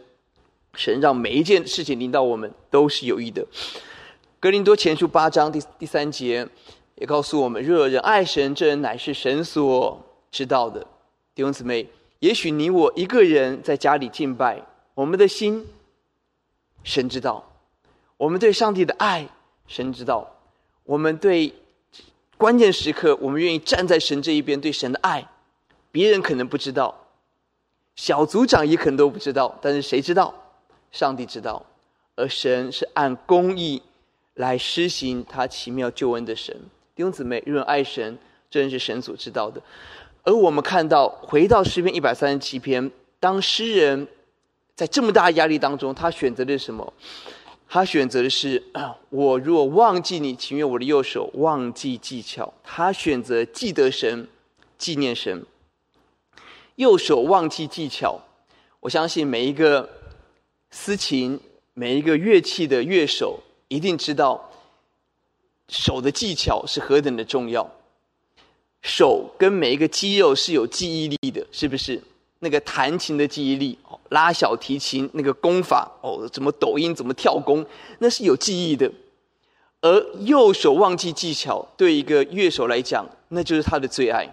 [0.75, 3.45] 神让每一件事情临到我们都是有益的。
[4.39, 6.47] 格林多前书八章第第三节
[6.95, 10.85] 也告诉我们：若人爱神，这人乃是神所知道的。
[11.35, 11.87] 弟兄姊妹，
[12.19, 14.61] 也许你我一个人在家里敬拜，
[14.95, 15.65] 我们的心，
[16.83, 17.43] 神知道；
[18.17, 19.29] 我们对上帝的爱，
[19.67, 20.27] 神知道；
[20.83, 21.53] 我们对
[22.37, 25.27] 关键时刻，我们愿意站在神这一边，对神的爱，
[25.91, 27.07] 别人可能不知道，
[27.95, 30.33] 小组长也可能都不知道，但是谁知道？
[30.93, 31.65] 上帝知道，
[32.15, 33.81] 而神是按公义。
[34.37, 36.59] 来施行他奇妙救恩的神，
[36.95, 38.17] 弟兄姊妹，若爱神，
[38.49, 39.61] 真是神所知道的。
[40.23, 44.07] 而我们看到，回到诗篇一百三十七篇，当诗人
[44.73, 46.91] 在这么大压力当中，他选择的是什么？
[47.69, 48.63] 他选择的是：
[49.11, 52.51] 我若忘记你，情愿我的右手忘记技巧。
[52.63, 54.27] 他选择记得神，
[54.79, 55.45] 纪念神。
[56.77, 58.19] 右手忘记技巧，
[58.79, 59.87] 我相信每一个
[60.73, 61.39] 司琴、
[61.73, 63.39] 每一个乐器的乐手。
[63.69, 64.51] 一定知道
[65.67, 67.67] 手的技巧是何等的重要，
[68.83, 71.99] 手跟每一个肌肉是有记忆力的，是不是？
[72.37, 77.65] 那个弹琴的记忆力，哦拉小提琴那个功法，哦，怎么抖音，怎么跳弓，
[77.97, 78.91] 那是有记忆的。
[79.81, 84.29] 而右手忘记技巧，对一个乐手来讲，那就是他的最爱。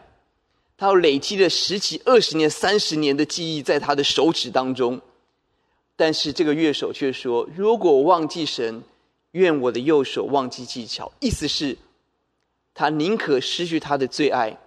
[0.76, 5.00] 他要累积了十几、二十年、三十年的记忆在他的手指当中。
[6.00, 8.82] 但是这个乐手却说：“如果我忘记神。”
[9.32, 11.78] 愿我的右手忘记技巧，意思是，
[12.74, 14.58] 他宁可失去他的最爱，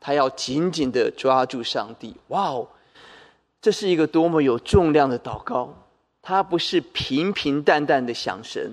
[0.00, 2.16] 他要紧紧的抓住上帝。
[2.26, 2.66] 哇哦，
[3.62, 5.72] 这是一个多么有重量的祷告！
[6.20, 8.72] 他不是平平淡淡的想神，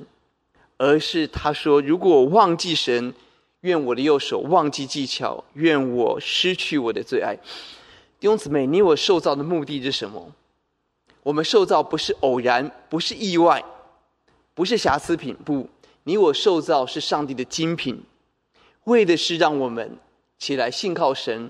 [0.77, 3.13] 而是他说：如果我忘记神，
[3.61, 7.35] 愿我的右手忘记技巧，愿我失去我的最爱。
[8.19, 10.31] 弟兄姊妹，你我受造的目的是什么？
[11.25, 13.63] 我们受造不是偶然，不是意外。
[14.53, 15.67] 不是瑕疵品，不，
[16.03, 18.03] 你我受造是上帝的精品，
[18.83, 19.97] 为的是让我们
[20.37, 21.49] 起来信靠神，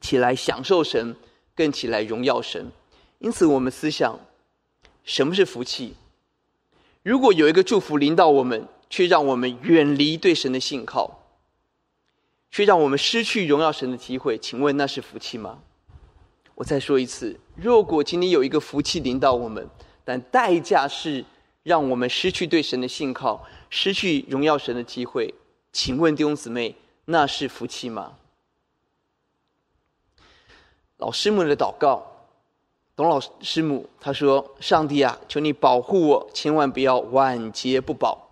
[0.00, 1.16] 起来享受神，
[1.56, 2.70] 更起来荣耀神。
[3.20, 4.20] 因此，我们思想，
[5.02, 5.94] 什么是福气？
[7.02, 11.24] 如果有一个祝福临到我们，却让我们远离对神的信靠，
[12.50, 15.62] 却让我们失去荣耀神的机会，请问那是福气吗？
[16.58, 19.64] 我再说一次，如果今天有一个福气临到我们，
[20.04, 21.24] 但代价是
[21.62, 25.32] 让我们失去对神的信靠，失去荣耀神的机会，
[25.70, 28.14] 请问弟兄姊妹，那是福气吗？
[30.96, 32.04] 老师母的祷告，
[32.96, 38.30] 董老师母他说：“上帝啊，求你保护我，千万不要晚节不保，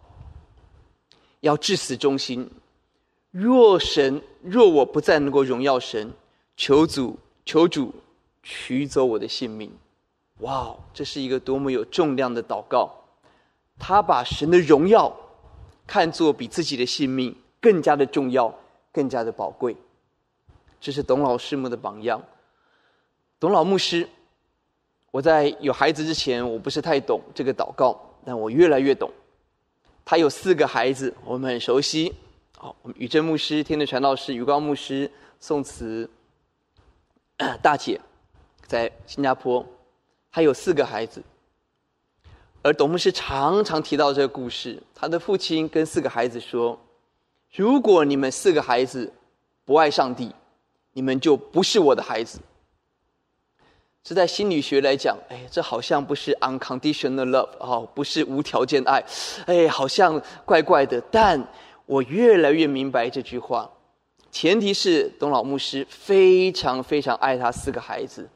[1.42, 2.50] 要至死忠心。
[3.30, 6.12] 若神若我不再能够荣耀神，
[6.56, 7.94] 求主求主。”
[8.48, 9.76] 取走我的性命，
[10.38, 10.72] 哇！
[10.94, 12.88] 这是一个多么有重量的祷告。
[13.76, 15.12] 他把神的荣耀
[15.84, 18.54] 看作比自己的性命更加的重要，
[18.92, 19.76] 更加的宝贵。
[20.80, 22.22] 这是董老师母的榜样。
[23.40, 24.08] 董老牧师，
[25.10, 29.10] 我在有孩子之前，我不是太懂这个祷告，但我越来越懂。
[30.04, 32.14] 他有四个孩子，我们很熟悉。
[32.56, 36.08] 好，我们宇正牧师、天的传道师、宇光牧师、宋慈
[37.60, 38.00] 大姐。
[38.66, 39.64] 在新加坡，
[40.32, 41.22] 他有四个孩子，
[42.62, 44.82] 而董牧师常常提到这个故事。
[44.94, 46.78] 他的父亲跟四个孩子说
[47.54, 49.12] ：“如果你们四个孩子
[49.64, 50.34] 不爱上帝，
[50.92, 52.40] 你们就不是我的孩子。”
[54.02, 59.04] 这在心理学来讲，哎，这好像不是 unconditional love 哦，不是无条件爱，
[59.46, 61.00] 哎，好像怪怪的。
[61.10, 61.44] 但
[61.86, 63.68] 我越来越明白这句话，
[64.30, 68.28] 前提是董老牧师非常非常爱他四个孩子。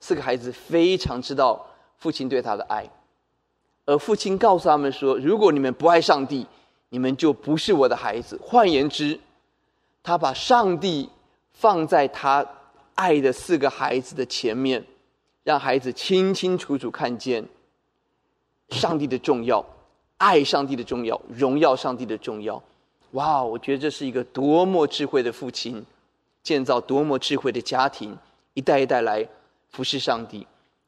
[0.00, 2.88] 四个孩子非常知道父亲对他的爱，
[3.84, 6.46] 而父亲告诉他们说：“如果你们不爱上帝，
[6.90, 9.18] 你们就不是我的孩子。”换言之，
[10.02, 11.08] 他把上帝
[11.52, 12.46] 放在他
[12.94, 14.84] 爱的四个孩子的前面，
[15.42, 17.44] 让孩子清清楚楚看见
[18.70, 19.64] 上帝的重要、
[20.18, 22.62] 爱上帝的重要、荣耀上帝的重要。
[23.12, 25.84] 哇，我觉得这是一个多么智慧的父亲，
[26.42, 28.16] 建造多么智慧的家庭，
[28.54, 29.26] 一代一代来。
[29.70, 30.40] 服侍上帝，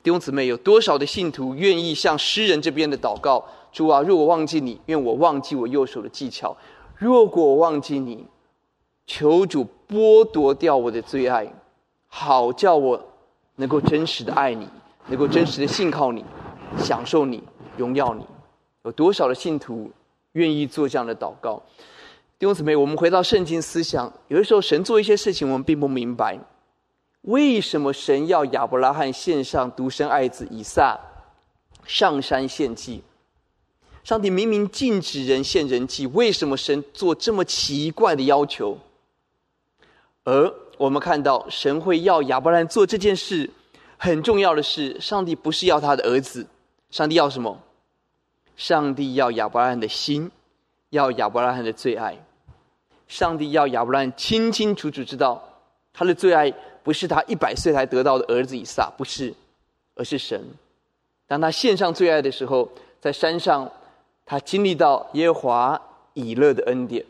[0.03, 3.45] 弟兄姊妹，有多少的信徒愿意向诗人这边的祷告？
[3.73, 6.57] 主啊，若我忘记你，愿我忘记我右手的技巧；
[6.97, 8.27] 若果我忘记你，
[9.07, 11.53] 求主剥夺掉我的最爱，
[12.09, 13.01] 好叫我
[13.57, 14.69] 能够真实的爱你，
[15.07, 16.25] 能够真实的信靠你，
[16.79, 17.43] 享受你，
[17.77, 18.25] 荣耀你。
[18.85, 19.91] 有多少的信徒
[20.33, 21.63] 愿意做这样的祷告？
[22.39, 26.39] 弟兄姊妹，我们回到圣经思想，有的时候神做一些事情，我们并不明白。
[27.23, 30.99] 为什么神要亚伯拉罕献上独生爱子以撒
[31.85, 33.03] 上山献祭？
[34.03, 38.79] 上帝明明禁止人献人祭，为什么神做这么奇怪的要求？
[40.25, 43.51] 而我们看到神会要亚伯拉罕做这件事，
[43.99, 46.47] 很重要的是，上帝不是要他的儿子，
[46.91, 47.61] 上帝要什么？
[48.57, 50.31] 上帝要亚伯拉罕的心，
[50.89, 52.17] 要亚伯拉罕的最爱。
[53.07, 55.43] 上帝要亚伯拉罕清清楚楚知道
[55.93, 56.53] 他的最爱。
[56.83, 59.33] 不是他一百岁才得到的儿子以撒，不是，
[59.95, 60.43] 而是神。
[61.27, 62.69] 当他献上最爱的时候，
[63.01, 63.71] 在山上，
[64.27, 65.81] 他经历到耶和华
[66.15, 67.05] 以勒的恩典。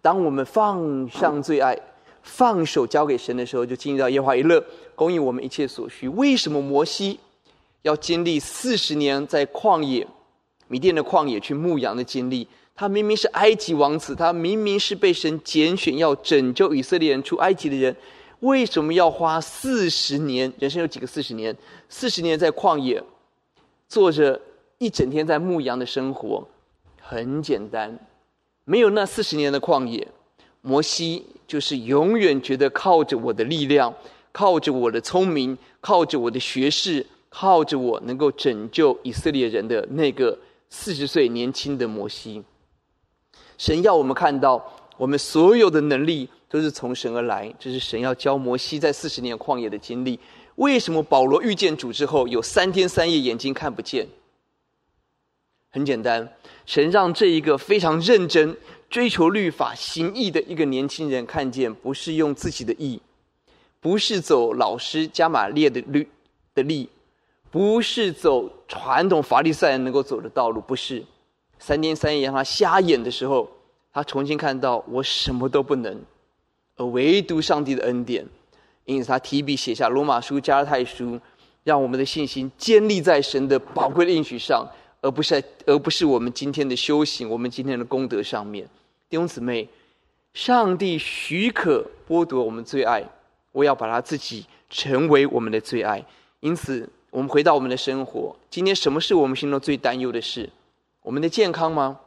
[0.00, 1.78] 当我们放上最爱，
[2.22, 6.08] 放手交给神的时候，就经历到耶和华以勒供应我们一切所需。
[6.08, 7.20] 为什么摩西
[7.82, 10.06] 要经历四十年在旷野、
[10.68, 12.48] 米甸的旷野去牧羊的经历？
[12.74, 17.94] 他明明是埃及王子，他明明是被神拣选要拯救以色列人出埃及的人。
[18.42, 20.52] 为什么要花四十年？
[20.58, 21.56] 人生有几个四十年？
[21.88, 23.00] 四十年在旷野，
[23.88, 24.40] 做着
[24.78, 26.48] 一整天在牧羊的生活，
[27.00, 27.96] 很简单。
[28.64, 30.08] 没有那四十年的旷野，
[30.60, 33.94] 摩西就是永远觉得靠着我的力量，
[34.32, 40.36] 靠着我的聪明，靠着我的学识，靠着我能够拯救以色列人的那个
[40.68, 42.42] 四十岁年轻的摩西。
[43.56, 46.28] 神要我们看到，我们所有的能力。
[46.52, 50.20] 都是从神而来，这是神要教摩西在四十年旷野的经历。
[50.56, 54.06] 为什么保罗遇见主之后有三天三夜眼睛看不见？
[55.70, 56.30] 很简单，
[56.66, 58.54] 神让这一个非常认真
[58.90, 63.00] 追求律法行义的一个年轻人看见，不是用自己的义，
[63.80, 66.06] 不是走老师加玛列的律
[66.54, 66.86] 的力，
[67.50, 71.02] 不是走传统法利赛人能够走的道路，不是。
[71.58, 73.48] 三天三夜让他瞎眼的时候，
[73.90, 75.98] 他重新看到我什么都不能。
[76.76, 78.26] 而唯独上帝的恩典，
[78.84, 81.20] 因此他提笔写下罗马书、加拉太书，
[81.64, 84.66] 让我们的信心坚立在神的宝贵的应许上，
[85.00, 88.66] 而不是而不是我们今天的修行、我们今天的功德上面。
[89.08, 89.68] 弟兄姊妹，
[90.32, 93.04] 上帝许可剥夺我们最爱，
[93.52, 96.04] 我要把他自己成为我们的最爱。
[96.40, 100.48] 因此，我们回到我们的生活，今天什么是我们心中最担忧的事？
[101.02, 102.00] 我们的健康吗？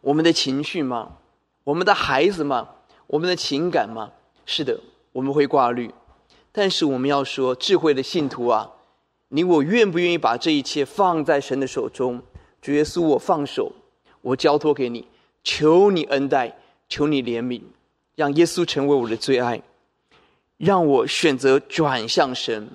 [0.00, 1.18] 我们的情绪吗？
[1.62, 2.68] 我们的孩子吗？
[3.06, 4.10] 我们的情感吗？
[4.46, 4.80] 是的，
[5.12, 5.90] 我们会挂虑。
[6.52, 8.70] 但是我们要说，智慧的信徒啊，
[9.28, 12.22] 你我愿不愿意把这一切放在神的手中？
[12.62, 13.72] 主耶稣，我放手，
[14.22, 15.06] 我交托给你，
[15.42, 16.56] 求你恩待，
[16.88, 17.60] 求你怜悯，
[18.14, 19.60] 让耶稣成为我的最爱，
[20.56, 22.70] 让我选择转向神，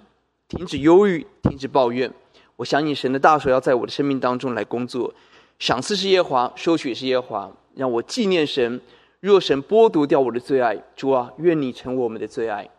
[0.47, 2.13] 停止忧郁，停止抱怨。
[2.57, 5.13] 我相信神的大手要在我的生命当中来工作，
[5.57, 8.79] 赏赐是耶华，收取也是耶华，让我纪念神。
[9.19, 12.69] 若神剥夺掉我的最爱，主啊，愿你成为我们的最爱。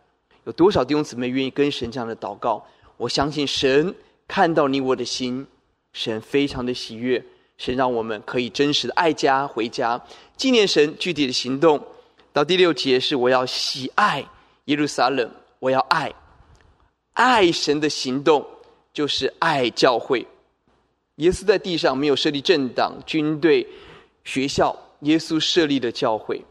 [0.45, 2.65] 有多少弟兄姊妹愿意跟神这样的祷告？
[2.97, 3.93] 我相信神
[4.27, 5.45] 看到你我的心。
[5.93, 7.21] 神非常的喜悦，
[7.57, 10.01] 神让我们可以真实的爱家回家，
[10.37, 11.85] 纪念神具体的行动。
[12.31, 14.25] 到第六节是我要喜爱
[14.65, 16.13] 耶路撒冷，我要爱，
[17.11, 18.47] 爱神的行动
[18.93, 20.25] 就是爱教会。
[21.15, 23.67] 耶稣在地上没有设立政党、军队、
[24.23, 26.43] 学校，耶稣设立的教会。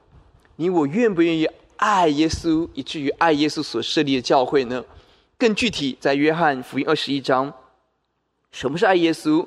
[0.57, 4.85] 你我愿不愿意爱耶稣，以至于爱耶稣所设立的教会呢？
[5.39, 7.53] 更具体，在约翰福音二十一章。
[8.53, 9.47] 什么是爱耶稣？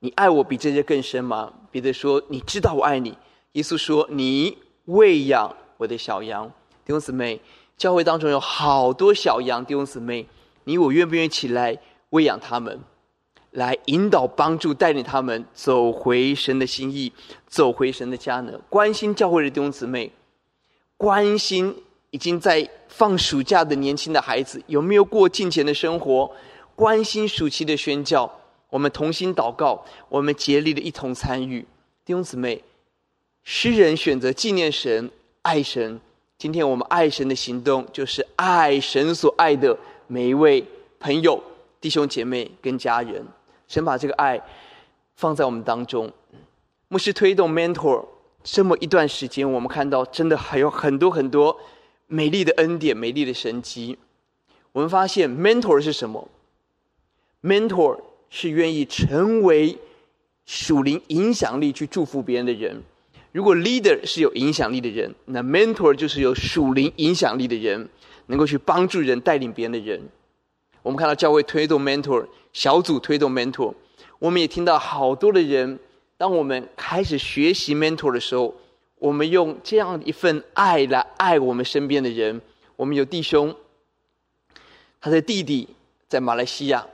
[0.00, 1.52] 你爱我比这些更深吗？
[1.70, 3.16] 彼得说：“你知道我爱你。”
[3.52, 6.52] 耶稣说：“你喂养我的小羊。”
[6.84, 7.40] 弟兄姊妹，
[7.78, 10.26] 教会当中有好多小羊，弟兄姊妹，
[10.64, 11.78] 你我愿不愿意起来
[12.10, 12.80] 喂养他们，
[13.52, 17.12] 来引导、帮助、带领他们走回神的心意，
[17.46, 18.58] 走回神的家呢？
[18.68, 20.10] 关心教会的弟兄姊妹，
[20.96, 21.74] 关心
[22.10, 26.30] 已经在放暑假的年轻的孩子有没有过敬虔的生活？
[26.74, 28.30] 关心暑期的宣教，
[28.70, 31.60] 我们同心祷告，我们竭力的一同参与。
[32.04, 32.64] 弟兄姊妹，
[33.44, 35.10] 诗人选择纪念神、
[35.42, 36.00] 爱神。
[36.38, 40.64] 今天我们爱神的行动，就是爱神所爱的每一位
[40.98, 41.40] 朋友、
[41.80, 43.24] 弟兄姐妹跟家人。
[43.72, 44.38] 神把这个爱
[45.14, 46.12] 放在我们当中。
[46.88, 48.04] 牧师推动 mentor
[48.44, 51.58] 这么一段时间，我们看到真的还有很多很多
[52.06, 53.96] 美丽的恩典、美丽的神迹。
[54.72, 56.28] 我们发现 mentor 是什么
[57.42, 59.78] ？mentor 是愿意成为
[60.44, 62.82] 属灵影响力去祝福别人的人。
[63.32, 67.88] 如果 leader 是有影响力的人，那 mentor 就是有属灵影响力的人，
[68.26, 69.98] 能够去帮助人、带领别人的人。
[70.82, 73.74] 我们看到教会推动 mentor，小组推动 mentor，
[74.18, 75.78] 我们也听到好多的人，
[76.16, 78.54] 当我们开始学习 mentor 的时候，
[78.96, 82.40] 我们用这样一份爱来爱我们身边的人。
[82.76, 83.54] 我们有弟兄，
[85.00, 85.68] 他的弟弟
[86.08, 86.86] 在马来西亚。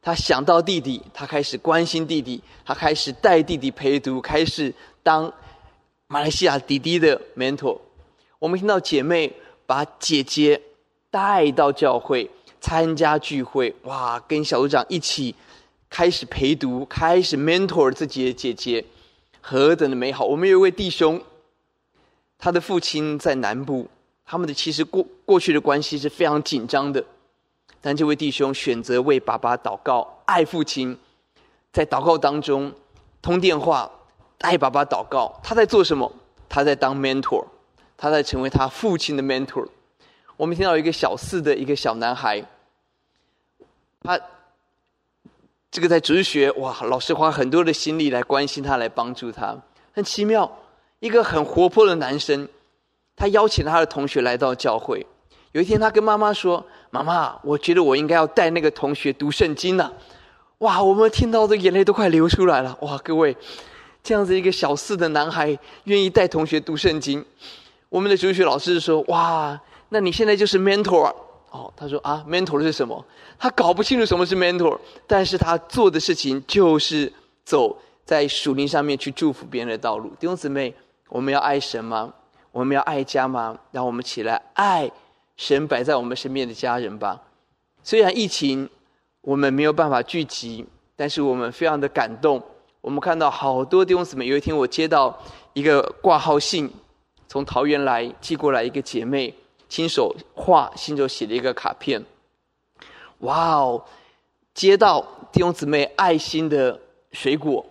[0.00, 4.72] 他想到弟弟，他开始关心弟弟，他开始带弟弟陪读，开始
[5.02, 5.32] 当
[6.06, 7.78] 马来西亚弟弟的 mentor。
[8.38, 9.32] 我们听到姐妹
[9.64, 10.60] 把姐姐
[11.10, 12.30] 带到教会
[12.64, 15.34] 参加聚会，哇，跟小组长一起
[15.90, 18.82] 开始陪读，开始 mentor 自己的姐姐，
[19.42, 20.24] 何等的美好！
[20.24, 21.20] 我们有一位弟兄，
[22.38, 23.86] 他的父亲在南部，
[24.24, 27.04] 他们的其实过过去的关系是非常紧张的。
[27.82, 30.98] 但这位弟兄选择为爸爸祷告，爱父亲，
[31.70, 32.72] 在祷告当中
[33.20, 33.90] 通电话，
[34.38, 35.38] 爱爸爸祷告。
[35.42, 36.10] 他在做什么？
[36.48, 37.44] 他在当 mentor，
[37.98, 39.68] 他在成为他父亲的 mentor。
[40.38, 42.42] 我们听到一个小四的一个小男孩，
[44.04, 44.20] 他
[45.70, 49.56] 这个在哲学哇，老师花很多的心力来关心他，来帮助他。
[49.92, 50.58] 很奇妙，
[51.00, 52.46] 一个很活泼的男生，
[53.16, 55.04] 他邀请他的同学来到教会。
[55.52, 59.90] 有一天，他跟妈妈说：“妈妈，我觉得我应该要带那个同学读圣经了。”
[60.58, 62.76] 哇，我们听到的眼泪都快流出来了。
[62.82, 63.34] 哇，各位，
[64.02, 67.24] 这样子一个小四的男孩愿意带同学读圣经，
[67.88, 71.14] 我们的主学老师说：“哇，那你现在就是 mentor
[71.54, 73.04] 哦。”他说：“啊，mentor 是什么？”
[73.38, 77.12] 他搞不清楚什么是 mentor，但是他做的事情就是
[77.44, 80.10] 走在属灵上面去祝福别人的道路。
[80.18, 80.74] 弟兄姊妹，
[81.08, 82.12] 我们要爱神吗？
[82.52, 83.58] 我们要爱家吗？
[83.70, 84.90] 让我们起来爱。
[85.36, 87.20] 神摆在我们身边的家人吧。
[87.82, 88.70] 虽然疫情
[89.20, 90.64] 我们没有办法聚集，
[90.94, 92.40] 但是我们非常的感动。
[92.80, 94.28] 我们看到好多弟兄姊妹。
[94.28, 95.18] 有一天我接到
[95.52, 96.70] 一个挂号信，
[97.26, 99.34] 从桃园来寄过来一个姐妹
[99.68, 102.04] 亲手画、亲手写的一个卡片。
[103.18, 103.84] 哇哦！
[104.52, 106.80] 接到弟兄姊妹爱心的
[107.12, 107.64] 水果，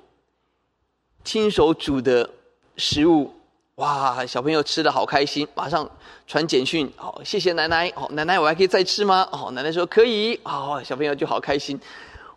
[1.24, 2.30] 亲手煮的
[2.76, 3.34] 食物。
[3.76, 5.90] 哇，小朋友吃的好开心，马上
[6.28, 9.28] 传简讯，好，谢谢奶奶，哦，奶奶我还可以再吃吗？
[9.32, 11.80] 哦，奶奶说可以，哦，小朋友就好开心。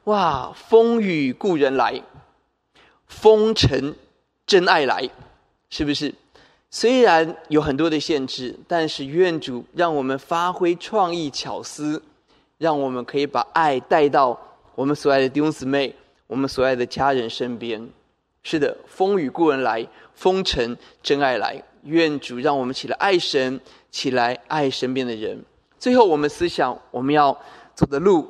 [0.04, 2.00] 哇，风雨故人来，
[3.07, 3.94] 风尘
[4.46, 5.09] 真爱来，
[5.68, 6.14] 是不是？
[6.71, 12.03] 虽然有很多的限制，但是愿主让我们发挥创意巧思，
[12.59, 14.39] 让我们可以把爱带到
[14.75, 15.95] 我们所爱的弟兄姊妹，
[16.27, 17.89] 我们所爱的家人身边。
[18.43, 21.62] 是的，风雨故人来，风尘真爱来。
[21.85, 23.61] 愿主让我们起来爱神，
[23.91, 25.41] 起来爱身边的人。
[25.79, 27.37] 最后，我们思想我们要
[27.75, 28.29] 走的路，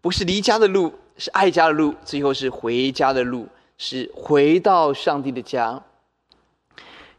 [0.00, 1.94] 不是离家的路，是爱家的路。
[2.04, 3.46] 最后是回家的路，
[3.78, 5.82] 是回到上帝的家。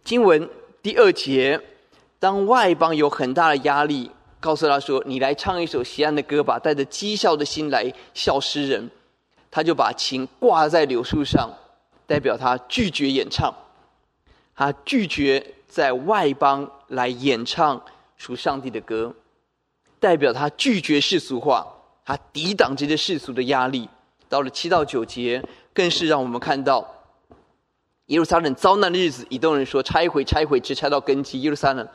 [0.03, 0.49] 经文
[0.81, 1.59] 第二节，
[2.19, 8.89] 当外邦有很大的压力，告诉他说：“你来唱一首锡安的歌吧，带着讥笑的心来笑诗人。”
[9.51, 11.51] 他就把琴挂在柳树上，
[12.05, 13.53] 代表他拒绝演唱。
[14.55, 17.81] 他拒绝在外邦来演唱
[18.17, 19.13] 属上帝的歌，
[19.99, 21.65] 代表他拒绝世俗化，
[22.05, 23.89] 他抵挡这些世俗的压力。
[24.27, 25.43] 到了七到九节，
[25.73, 26.87] 更是让我们看到
[28.09, 29.25] 耶路撒冷遭难的日子。
[29.29, 31.87] 以东人说：“拆毁，拆毁，直拆到根基。”耶路撒冷，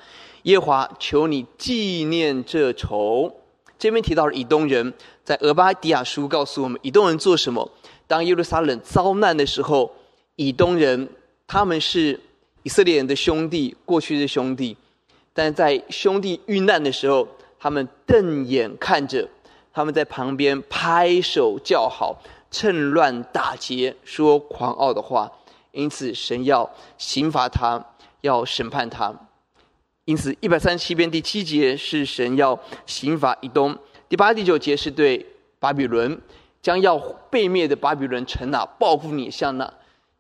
[0.43, 3.33] 耶华求你纪念这仇。
[3.79, 4.93] 这边提到了以东人，
[5.23, 7.71] 在俄巴底亚书告诉我们，以东人做什么？
[8.09, 9.93] 当耶路撒冷遭难的时候，
[10.37, 11.09] 以东人
[11.47, 12.19] 他们是。
[12.67, 14.75] 以色列人的兄弟，过去的兄弟，
[15.35, 17.29] 但在兄弟遇难的时候，
[17.61, 19.29] 他们瞪眼看着，
[19.71, 25.31] 他们在旁边拍手叫好，趁乱打劫，说狂傲的话。
[25.75, 27.85] 因此，神要刑罚他，
[28.23, 29.13] 要审判他。
[30.07, 33.77] 因此，一百三十七篇第七节是神要刑罚以东，
[34.09, 35.27] 第八、第九节是对
[35.59, 36.19] 巴比伦
[36.63, 36.99] 将要
[37.31, 39.71] 被灭的巴比伦城哪报复你，像那。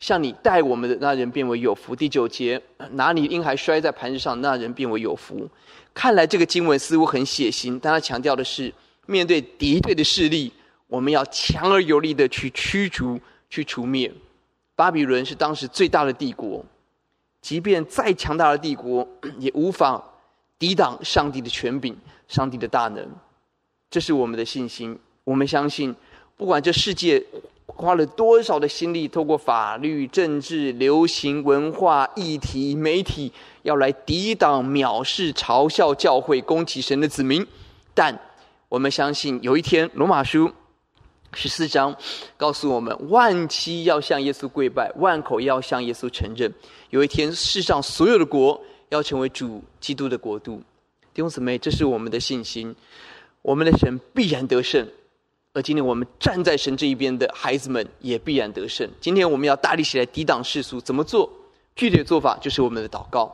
[0.00, 1.96] 向你带我们的那人变为有福。
[1.96, 5.48] 第九节，拿你婴孩摔在磐石上，那人变为有福。
[5.94, 8.70] 看来这个经文似乎很血腥，但他强调的是，
[9.06, 10.52] 面对敌对的势力，
[10.88, 14.12] 我们要强而有力的去驱逐、去除灭。
[14.76, 16.64] 巴比伦是当时最大的帝国，
[17.40, 19.06] 即便再强大的帝国，
[19.38, 20.02] 也无法
[20.58, 21.96] 抵挡上帝的权柄、
[22.28, 23.08] 上帝的大能。
[23.90, 24.98] 这是我们的信心。
[25.24, 25.94] 我们相信，
[26.36, 27.24] 不管这世界。
[27.66, 37.44] 花了多少的心力，透过法律、政治、流行文化、议题、媒体，要来抵挡、藐视、嘲笑教会、攻击神的子民。
[37.94, 38.16] 但
[38.68, 40.52] 我们相信，有一天，罗马书
[41.36, 41.96] 十四章
[42.36, 46.52] 告诉我们：万膝要向耶稣跪拜，万口要向耶稣承认。
[46.90, 50.62] 有一天，世上所有的国要成为主基督的国度。
[51.12, 52.74] 弟兄姊妹，这是我们的信心，
[53.42, 54.86] 我们的神必然得胜。
[55.52, 58.90] 而今天我们站在神这一边的孩子们也必然得胜。
[59.00, 61.30] 今天我们要大力起来抵挡世俗，怎么做？
[61.76, 63.32] 具体的做法就是我们的祷告。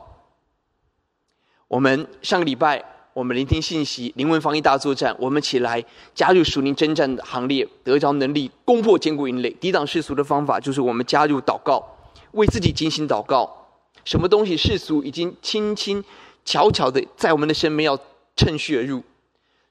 [1.67, 2.83] 我们上个礼拜
[3.13, 5.83] 我们聆听信息，灵文防疫大作战，我们起来
[6.15, 11.83] 加入属灵征战的行列，得着能力，攻破坚固营垒，抵挡世俗的方法就是我们加入祷告，
[12.31, 13.67] 为自己精心祷告。
[14.05, 16.01] 什么东西世俗已经轻轻
[16.45, 17.99] 悄悄的在我们的身边要
[18.37, 19.03] 趁虚而入？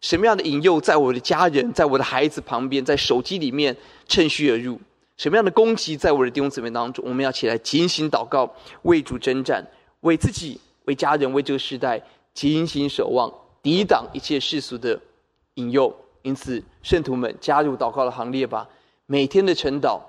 [0.03, 3.75] 什么样的引诱在我的家人、在我的孩子旁边、在手机里面
[4.07, 4.79] 趁虚而入？
[5.17, 7.03] 什么样的攻击在我的弟兄姊妹当中？
[7.09, 9.67] 我们要起来精心祷告，为主征战，
[10.01, 12.03] 为自己、为家人、为这个时代
[12.35, 15.01] 精心守望，抵挡一切世俗的
[15.55, 15.95] 引诱。
[16.23, 18.69] 因此，圣徒们加入祷告的行列吧！
[19.07, 20.01] 每天的晨祷、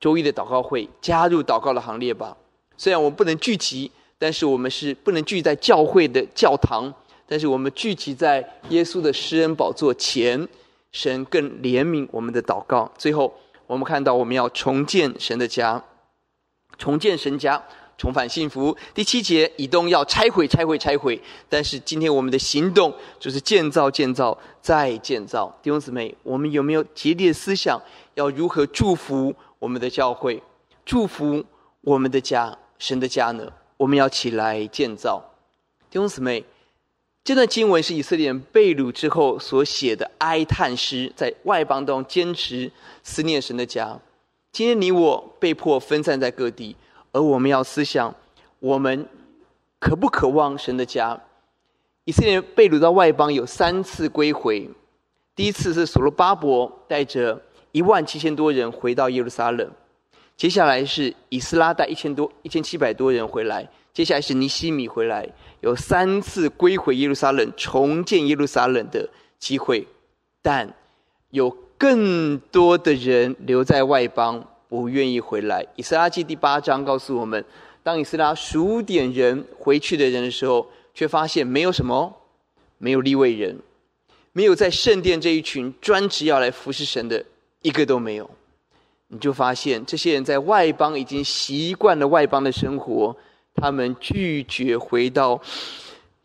[0.00, 2.36] 周一的祷告会，加入祷告的行列吧！
[2.76, 6.92] 虽然我们不能聚集，但是我们是不能聚在教会的教堂。
[7.26, 10.46] 但是我们聚集在耶稣的施恩宝座前，
[10.92, 12.90] 神更怜悯我们的祷告。
[12.98, 13.34] 最后，
[13.66, 15.82] 我们看到我们要重建神的家，
[16.76, 17.62] 重建神家，
[17.96, 18.76] 重返幸福。
[18.94, 21.20] 第七节，以东要拆毁、拆毁、拆毁。
[21.48, 25.54] 但是今天我们的行动就是建造、建造、再建造。
[25.62, 27.80] 弟兄姊妹，我们有没有竭力的思想，
[28.14, 30.42] 要如何祝福我们的教会，
[30.84, 31.44] 祝福
[31.80, 33.52] 我们的家，神的家呢？
[33.76, 35.22] 我们要起来建造。
[35.90, 36.44] 弟兄姊妹。
[37.26, 42.70] 这段经文是以色列人被掳之后所写的哀叹诗，在外邦中坚持
[43.02, 43.98] 思念神的家。
[44.52, 46.76] 今天你我被迫分散在各地，
[47.14, 48.12] 而我们要思想：
[48.58, 49.08] 我们
[49.78, 51.18] 渴不渴望神的家？
[52.04, 54.68] 以色列被掳到外邦有三次归回，
[55.34, 57.40] 第一次是所罗巴伯带着
[57.70, 59.70] 一万七千多人回到耶路撒冷，
[60.36, 65.26] 接下来是以斯拉带一千多一千七百多人回来，接下来是尼西米回来。
[65.60, 69.08] 有三次归回耶路撒冷、重建耶路撒冷的
[69.38, 69.86] 机会，
[70.42, 70.74] 但
[71.30, 71.48] 有
[71.78, 74.44] 更多的人留在外邦，
[74.74, 75.64] 不愿意回来。
[75.76, 77.44] 以斯拉记第八章告诉我们，
[77.84, 82.12] 当以斯拉数点人回去的人的时候，却发现没有什么，
[82.78, 83.56] 没有利未人，
[84.32, 87.24] 没有在圣殿这一群专职要来服侍神的
[87.62, 88.28] 一个都没有。
[89.06, 93.16] 你就发现这些人在外邦已经习惯了外邦的生活。
[93.54, 95.40] 他们拒绝回到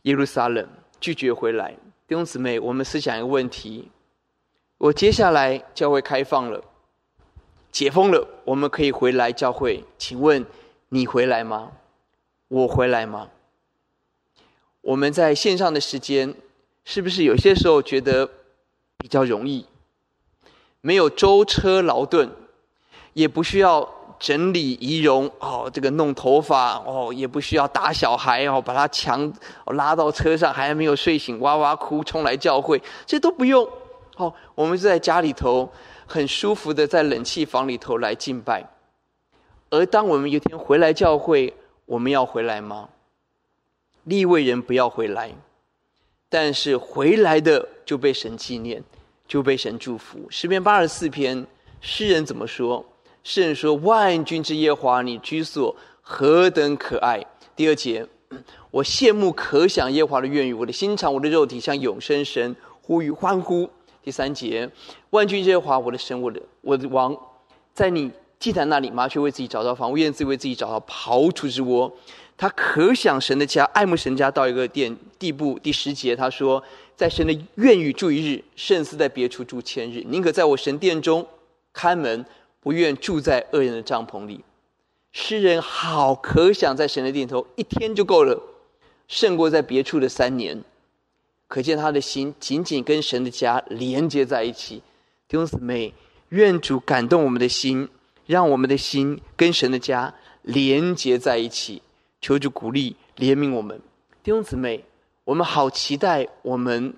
[0.01, 0.67] 耶路撒冷，
[0.99, 1.69] 拒绝回来。
[2.07, 3.87] 弟兄姊妹，我们思想一个问题：
[4.79, 6.59] 我接下来教会开放了，
[7.71, 9.83] 解封了，我们可以回来教会。
[9.97, 10.45] 请问
[10.89, 11.71] 你回来吗？
[12.47, 13.29] 我回来吗？
[14.81, 16.33] 我们在线上的时间，
[16.83, 18.27] 是不是有些时候觉得
[18.97, 19.65] 比较容易？
[20.81, 22.29] 没有舟车劳顿，
[23.13, 29.31] 也不需要整理仪容哦，这个弄头发哦，也不需要打小孩哦，把他强
[29.67, 33.69] 拉到车上，还没有睡醒，哇哇哭，冲来教会，这都不用
[34.15, 34.33] 哦。
[34.55, 35.69] 我们是在家里头
[36.09, 38.67] 很舒服的，在冷气房里头来敬拜。
[39.69, 41.53] 而当我们有一天回来教会，
[41.85, 42.89] 我们要回来吗？
[44.03, 45.31] 利未人不要回来，
[46.27, 48.83] 但是回来的就被神纪念。
[49.29, 50.25] 就被神祝福。
[50.31, 51.45] 诗篇八十四篇，
[51.81, 52.83] 诗人怎么说？
[53.23, 57.23] 诗人说：“万军之耶华，你居所何等可爱！”
[57.55, 58.07] 第二节，
[58.71, 63.69] 我羡慕可想耶华的愿语，我的心肠，我的肉体向永生神呼吁欢呼。
[64.03, 64.69] 第三节，
[65.11, 67.15] 万军之耶和华，我的神，我的我的王，
[67.73, 71.91] 在你祭坛那里，麻雀为自己找到房屋，燕子为自己找到刨除之窝。
[72.37, 75.59] 他可想神的家，爱慕神家到一个点地步。
[75.59, 76.63] 第十节，他说。
[76.99, 80.03] 在神的院宇住一日，胜似在别处住千日。
[80.09, 81.25] 宁可在我神殿中
[81.71, 82.25] 看门，
[82.59, 84.43] 不愿住在恶人的帐篷里。
[85.13, 88.37] 诗人好可想在神的殿头一天就够了，
[89.07, 90.61] 胜过在别处的三年。
[91.49, 94.81] 可见他的心紧紧跟神的家连接在一起。
[95.27, 95.93] 弟兄姊妹，
[96.29, 97.89] 愿主感动我们的心，
[98.25, 101.81] 让我们的心跟神的家连接在一起。
[102.21, 103.81] 求主鼓励怜悯我们，
[104.23, 104.85] 弟兄姊妹。
[105.25, 106.91] 我们好期待我们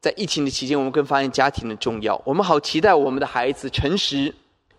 [0.00, 2.20] 在疫情的期间，我们更发现家庭的重要。
[2.24, 4.34] 我们好期待我们的孩子诚实、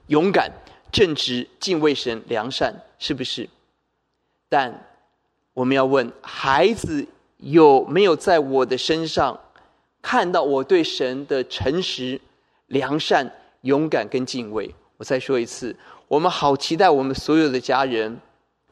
[0.08, 0.52] 勇敢、
[0.92, 3.48] 正直、敬畏神、良善，是不是？
[4.50, 4.86] 但
[5.54, 7.08] 我们要问：孩子
[7.40, 9.38] 有没有在我的身上
[10.02, 12.20] 看到我对神的诚实、
[12.68, 13.32] 良善、
[13.62, 14.74] 勇敢跟敬畏？
[14.98, 15.76] 我再说一次，
[16.08, 18.20] 我们好期待我们所有的家人，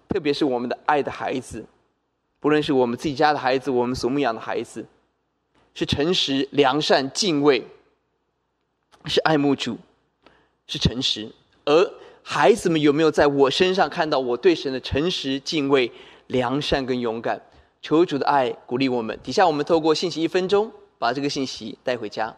[0.09, 1.65] 特别是我们的爱的孩子。
[2.39, 4.85] 不论是我们自己家的孩子，我们所牧养的孩子，
[5.73, 7.65] 是诚实、良善、敬畏，
[9.05, 9.77] 是爱慕主，
[10.67, 11.31] 是诚实。
[11.65, 15.91] 而孩子们有没有在我身上看到我对神的诚实、敬畏、
[16.27, 17.41] 良善跟勇敢？
[17.81, 19.19] 求主的爱鼓励我们。
[19.23, 22.35] 底下我们透过信息一分钟，把这个信息带回家。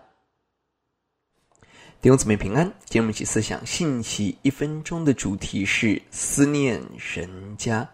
[2.01, 7.87] 弟兄姊妹平安，今天我们一起思想信息一分钟的主题是思念神家。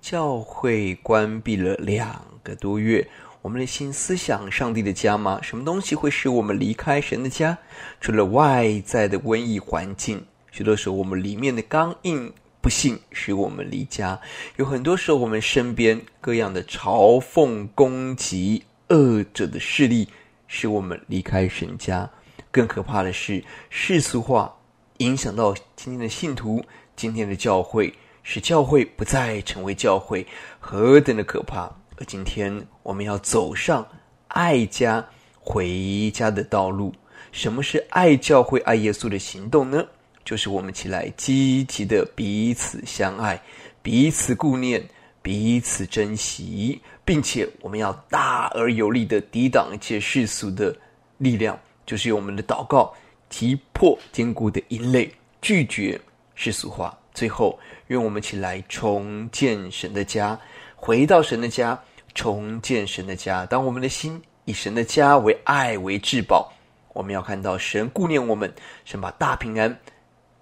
[0.00, 3.08] 教会关闭了两个多月，
[3.40, 5.40] 我们的心思想上帝的家吗？
[5.40, 7.56] 什么东西会使我们离开神的家？
[8.00, 12.30] 除了外在的瘟疫环境，许多时候我们里面的刚硬
[12.64, 14.18] 不幸使我们离家。
[14.56, 20.08] 有很多时候，我们身边各样的嘲讽、攻击、恶者的势力，
[20.46, 22.08] 使我们离开神家。
[22.50, 24.50] 更可怕的是，世俗化
[24.96, 26.64] 影响到今天的信徒，
[26.96, 27.92] 今天的教会。
[28.22, 30.26] 使教会不再成为教会，
[30.58, 31.64] 何等的可怕！
[31.98, 33.86] 而今天我们要走上
[34.28, 35.06] 爱家
[35.38, 36.94] 回家的道路。
[37.30, 39.84] 什么是爱教会、爱耶稣的行动呢？
[40.24, 43.40] 就是我们起来积极的彼此相爱、
[43.82, 44.82] 彼此顾念、
[45.20, 50.74] 彼此珍惜，并且我们要大而有力的抵挡一切世俗的
[51.18, 52.94] 力量，就是用我们的祷告
[53.28, 55.10] 击破坚固的营垒，
[55.42, 56.00] 拒绝
[56.34, 56.96] 世俗化。
[57.12, 57.58] 最后，
[57.88, 60.38] 愿我们起来重建神的家，
[60.74, 61.78] 回到神的家，
[62.14, 63.46] 重建神的家。
[63.46, 66.52] 当我们的心以神的家为爱为至宝，
[66.92, 68.52] 我们要看到神顾念我们，
[68.84, 69.78] 神把大平安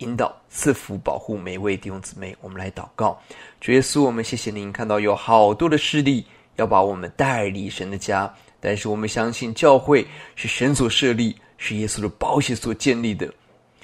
[0.02, 2.36] 引导、赐福、保护每一位弟兄姊妹。
[2.40, 3.18] 我们来祷告，
[3.60, 6.26] 主耶稣，我们谢谢您，看到有好多的势力
[6.56, 13.32] 要把我们带离神的家，但是我们相信教会是神所设立，是耶稣的宝血所建立的，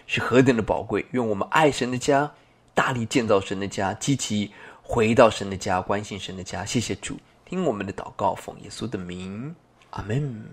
[0.06, 1.04] 是何等的宝贵。
[1.12, 2.30] 愿我们爱神的家。
[2.74, 4.48] 大力建造神的家，积极
[4.82, 6.64] 回到神的家，关心神的家。
[6.64, 9.52] 谢谢主，听我们的祷告，奉耶稣的名，
[9.90, 10.44] 阿门。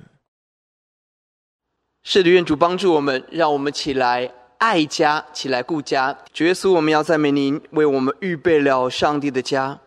[2.02, 6.18] 是的，愿主帮助我们，让我们起来爱家，起来顾家。
[6.34, 9.80] 主耶稣，我们要赞美您，为我们预备了上帝的家。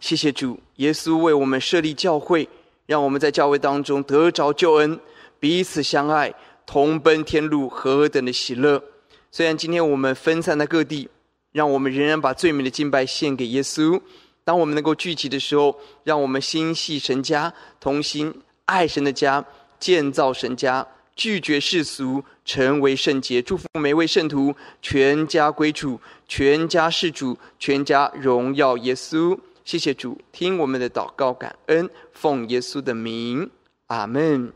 [0.00, 2.48] 谢谢主，耶稣为我们设立教会，
[2.86, 4.98] 让我们在教会当中得着救恩，
[5.38, 6.34] 彼此相爱，
[6.66, 8.82] 同奔天路，何等的喜乐！
[9.30, 11.08] 虽然今天我们分散在各地。
[11.54, 14.00] 让我们仍然把最美的敬拜献给耶稣。
[14.42, 19.44] 当我们能够聚集的时候，让我们心系神家，同心爱神的家，
[19.78, 20.84] 建造神家，
[21.16, 23.40] 拒绝世俗，成为圣洁。
[23.40, 29.38] 祝福每位圣徒，全家归主，全家是主，全家荣耀耶稣。
[29.64, 33.50] 谢谢主，听我们的祷告，感恩，奉耶稣的名，
[33.86, 34.52] 阿门。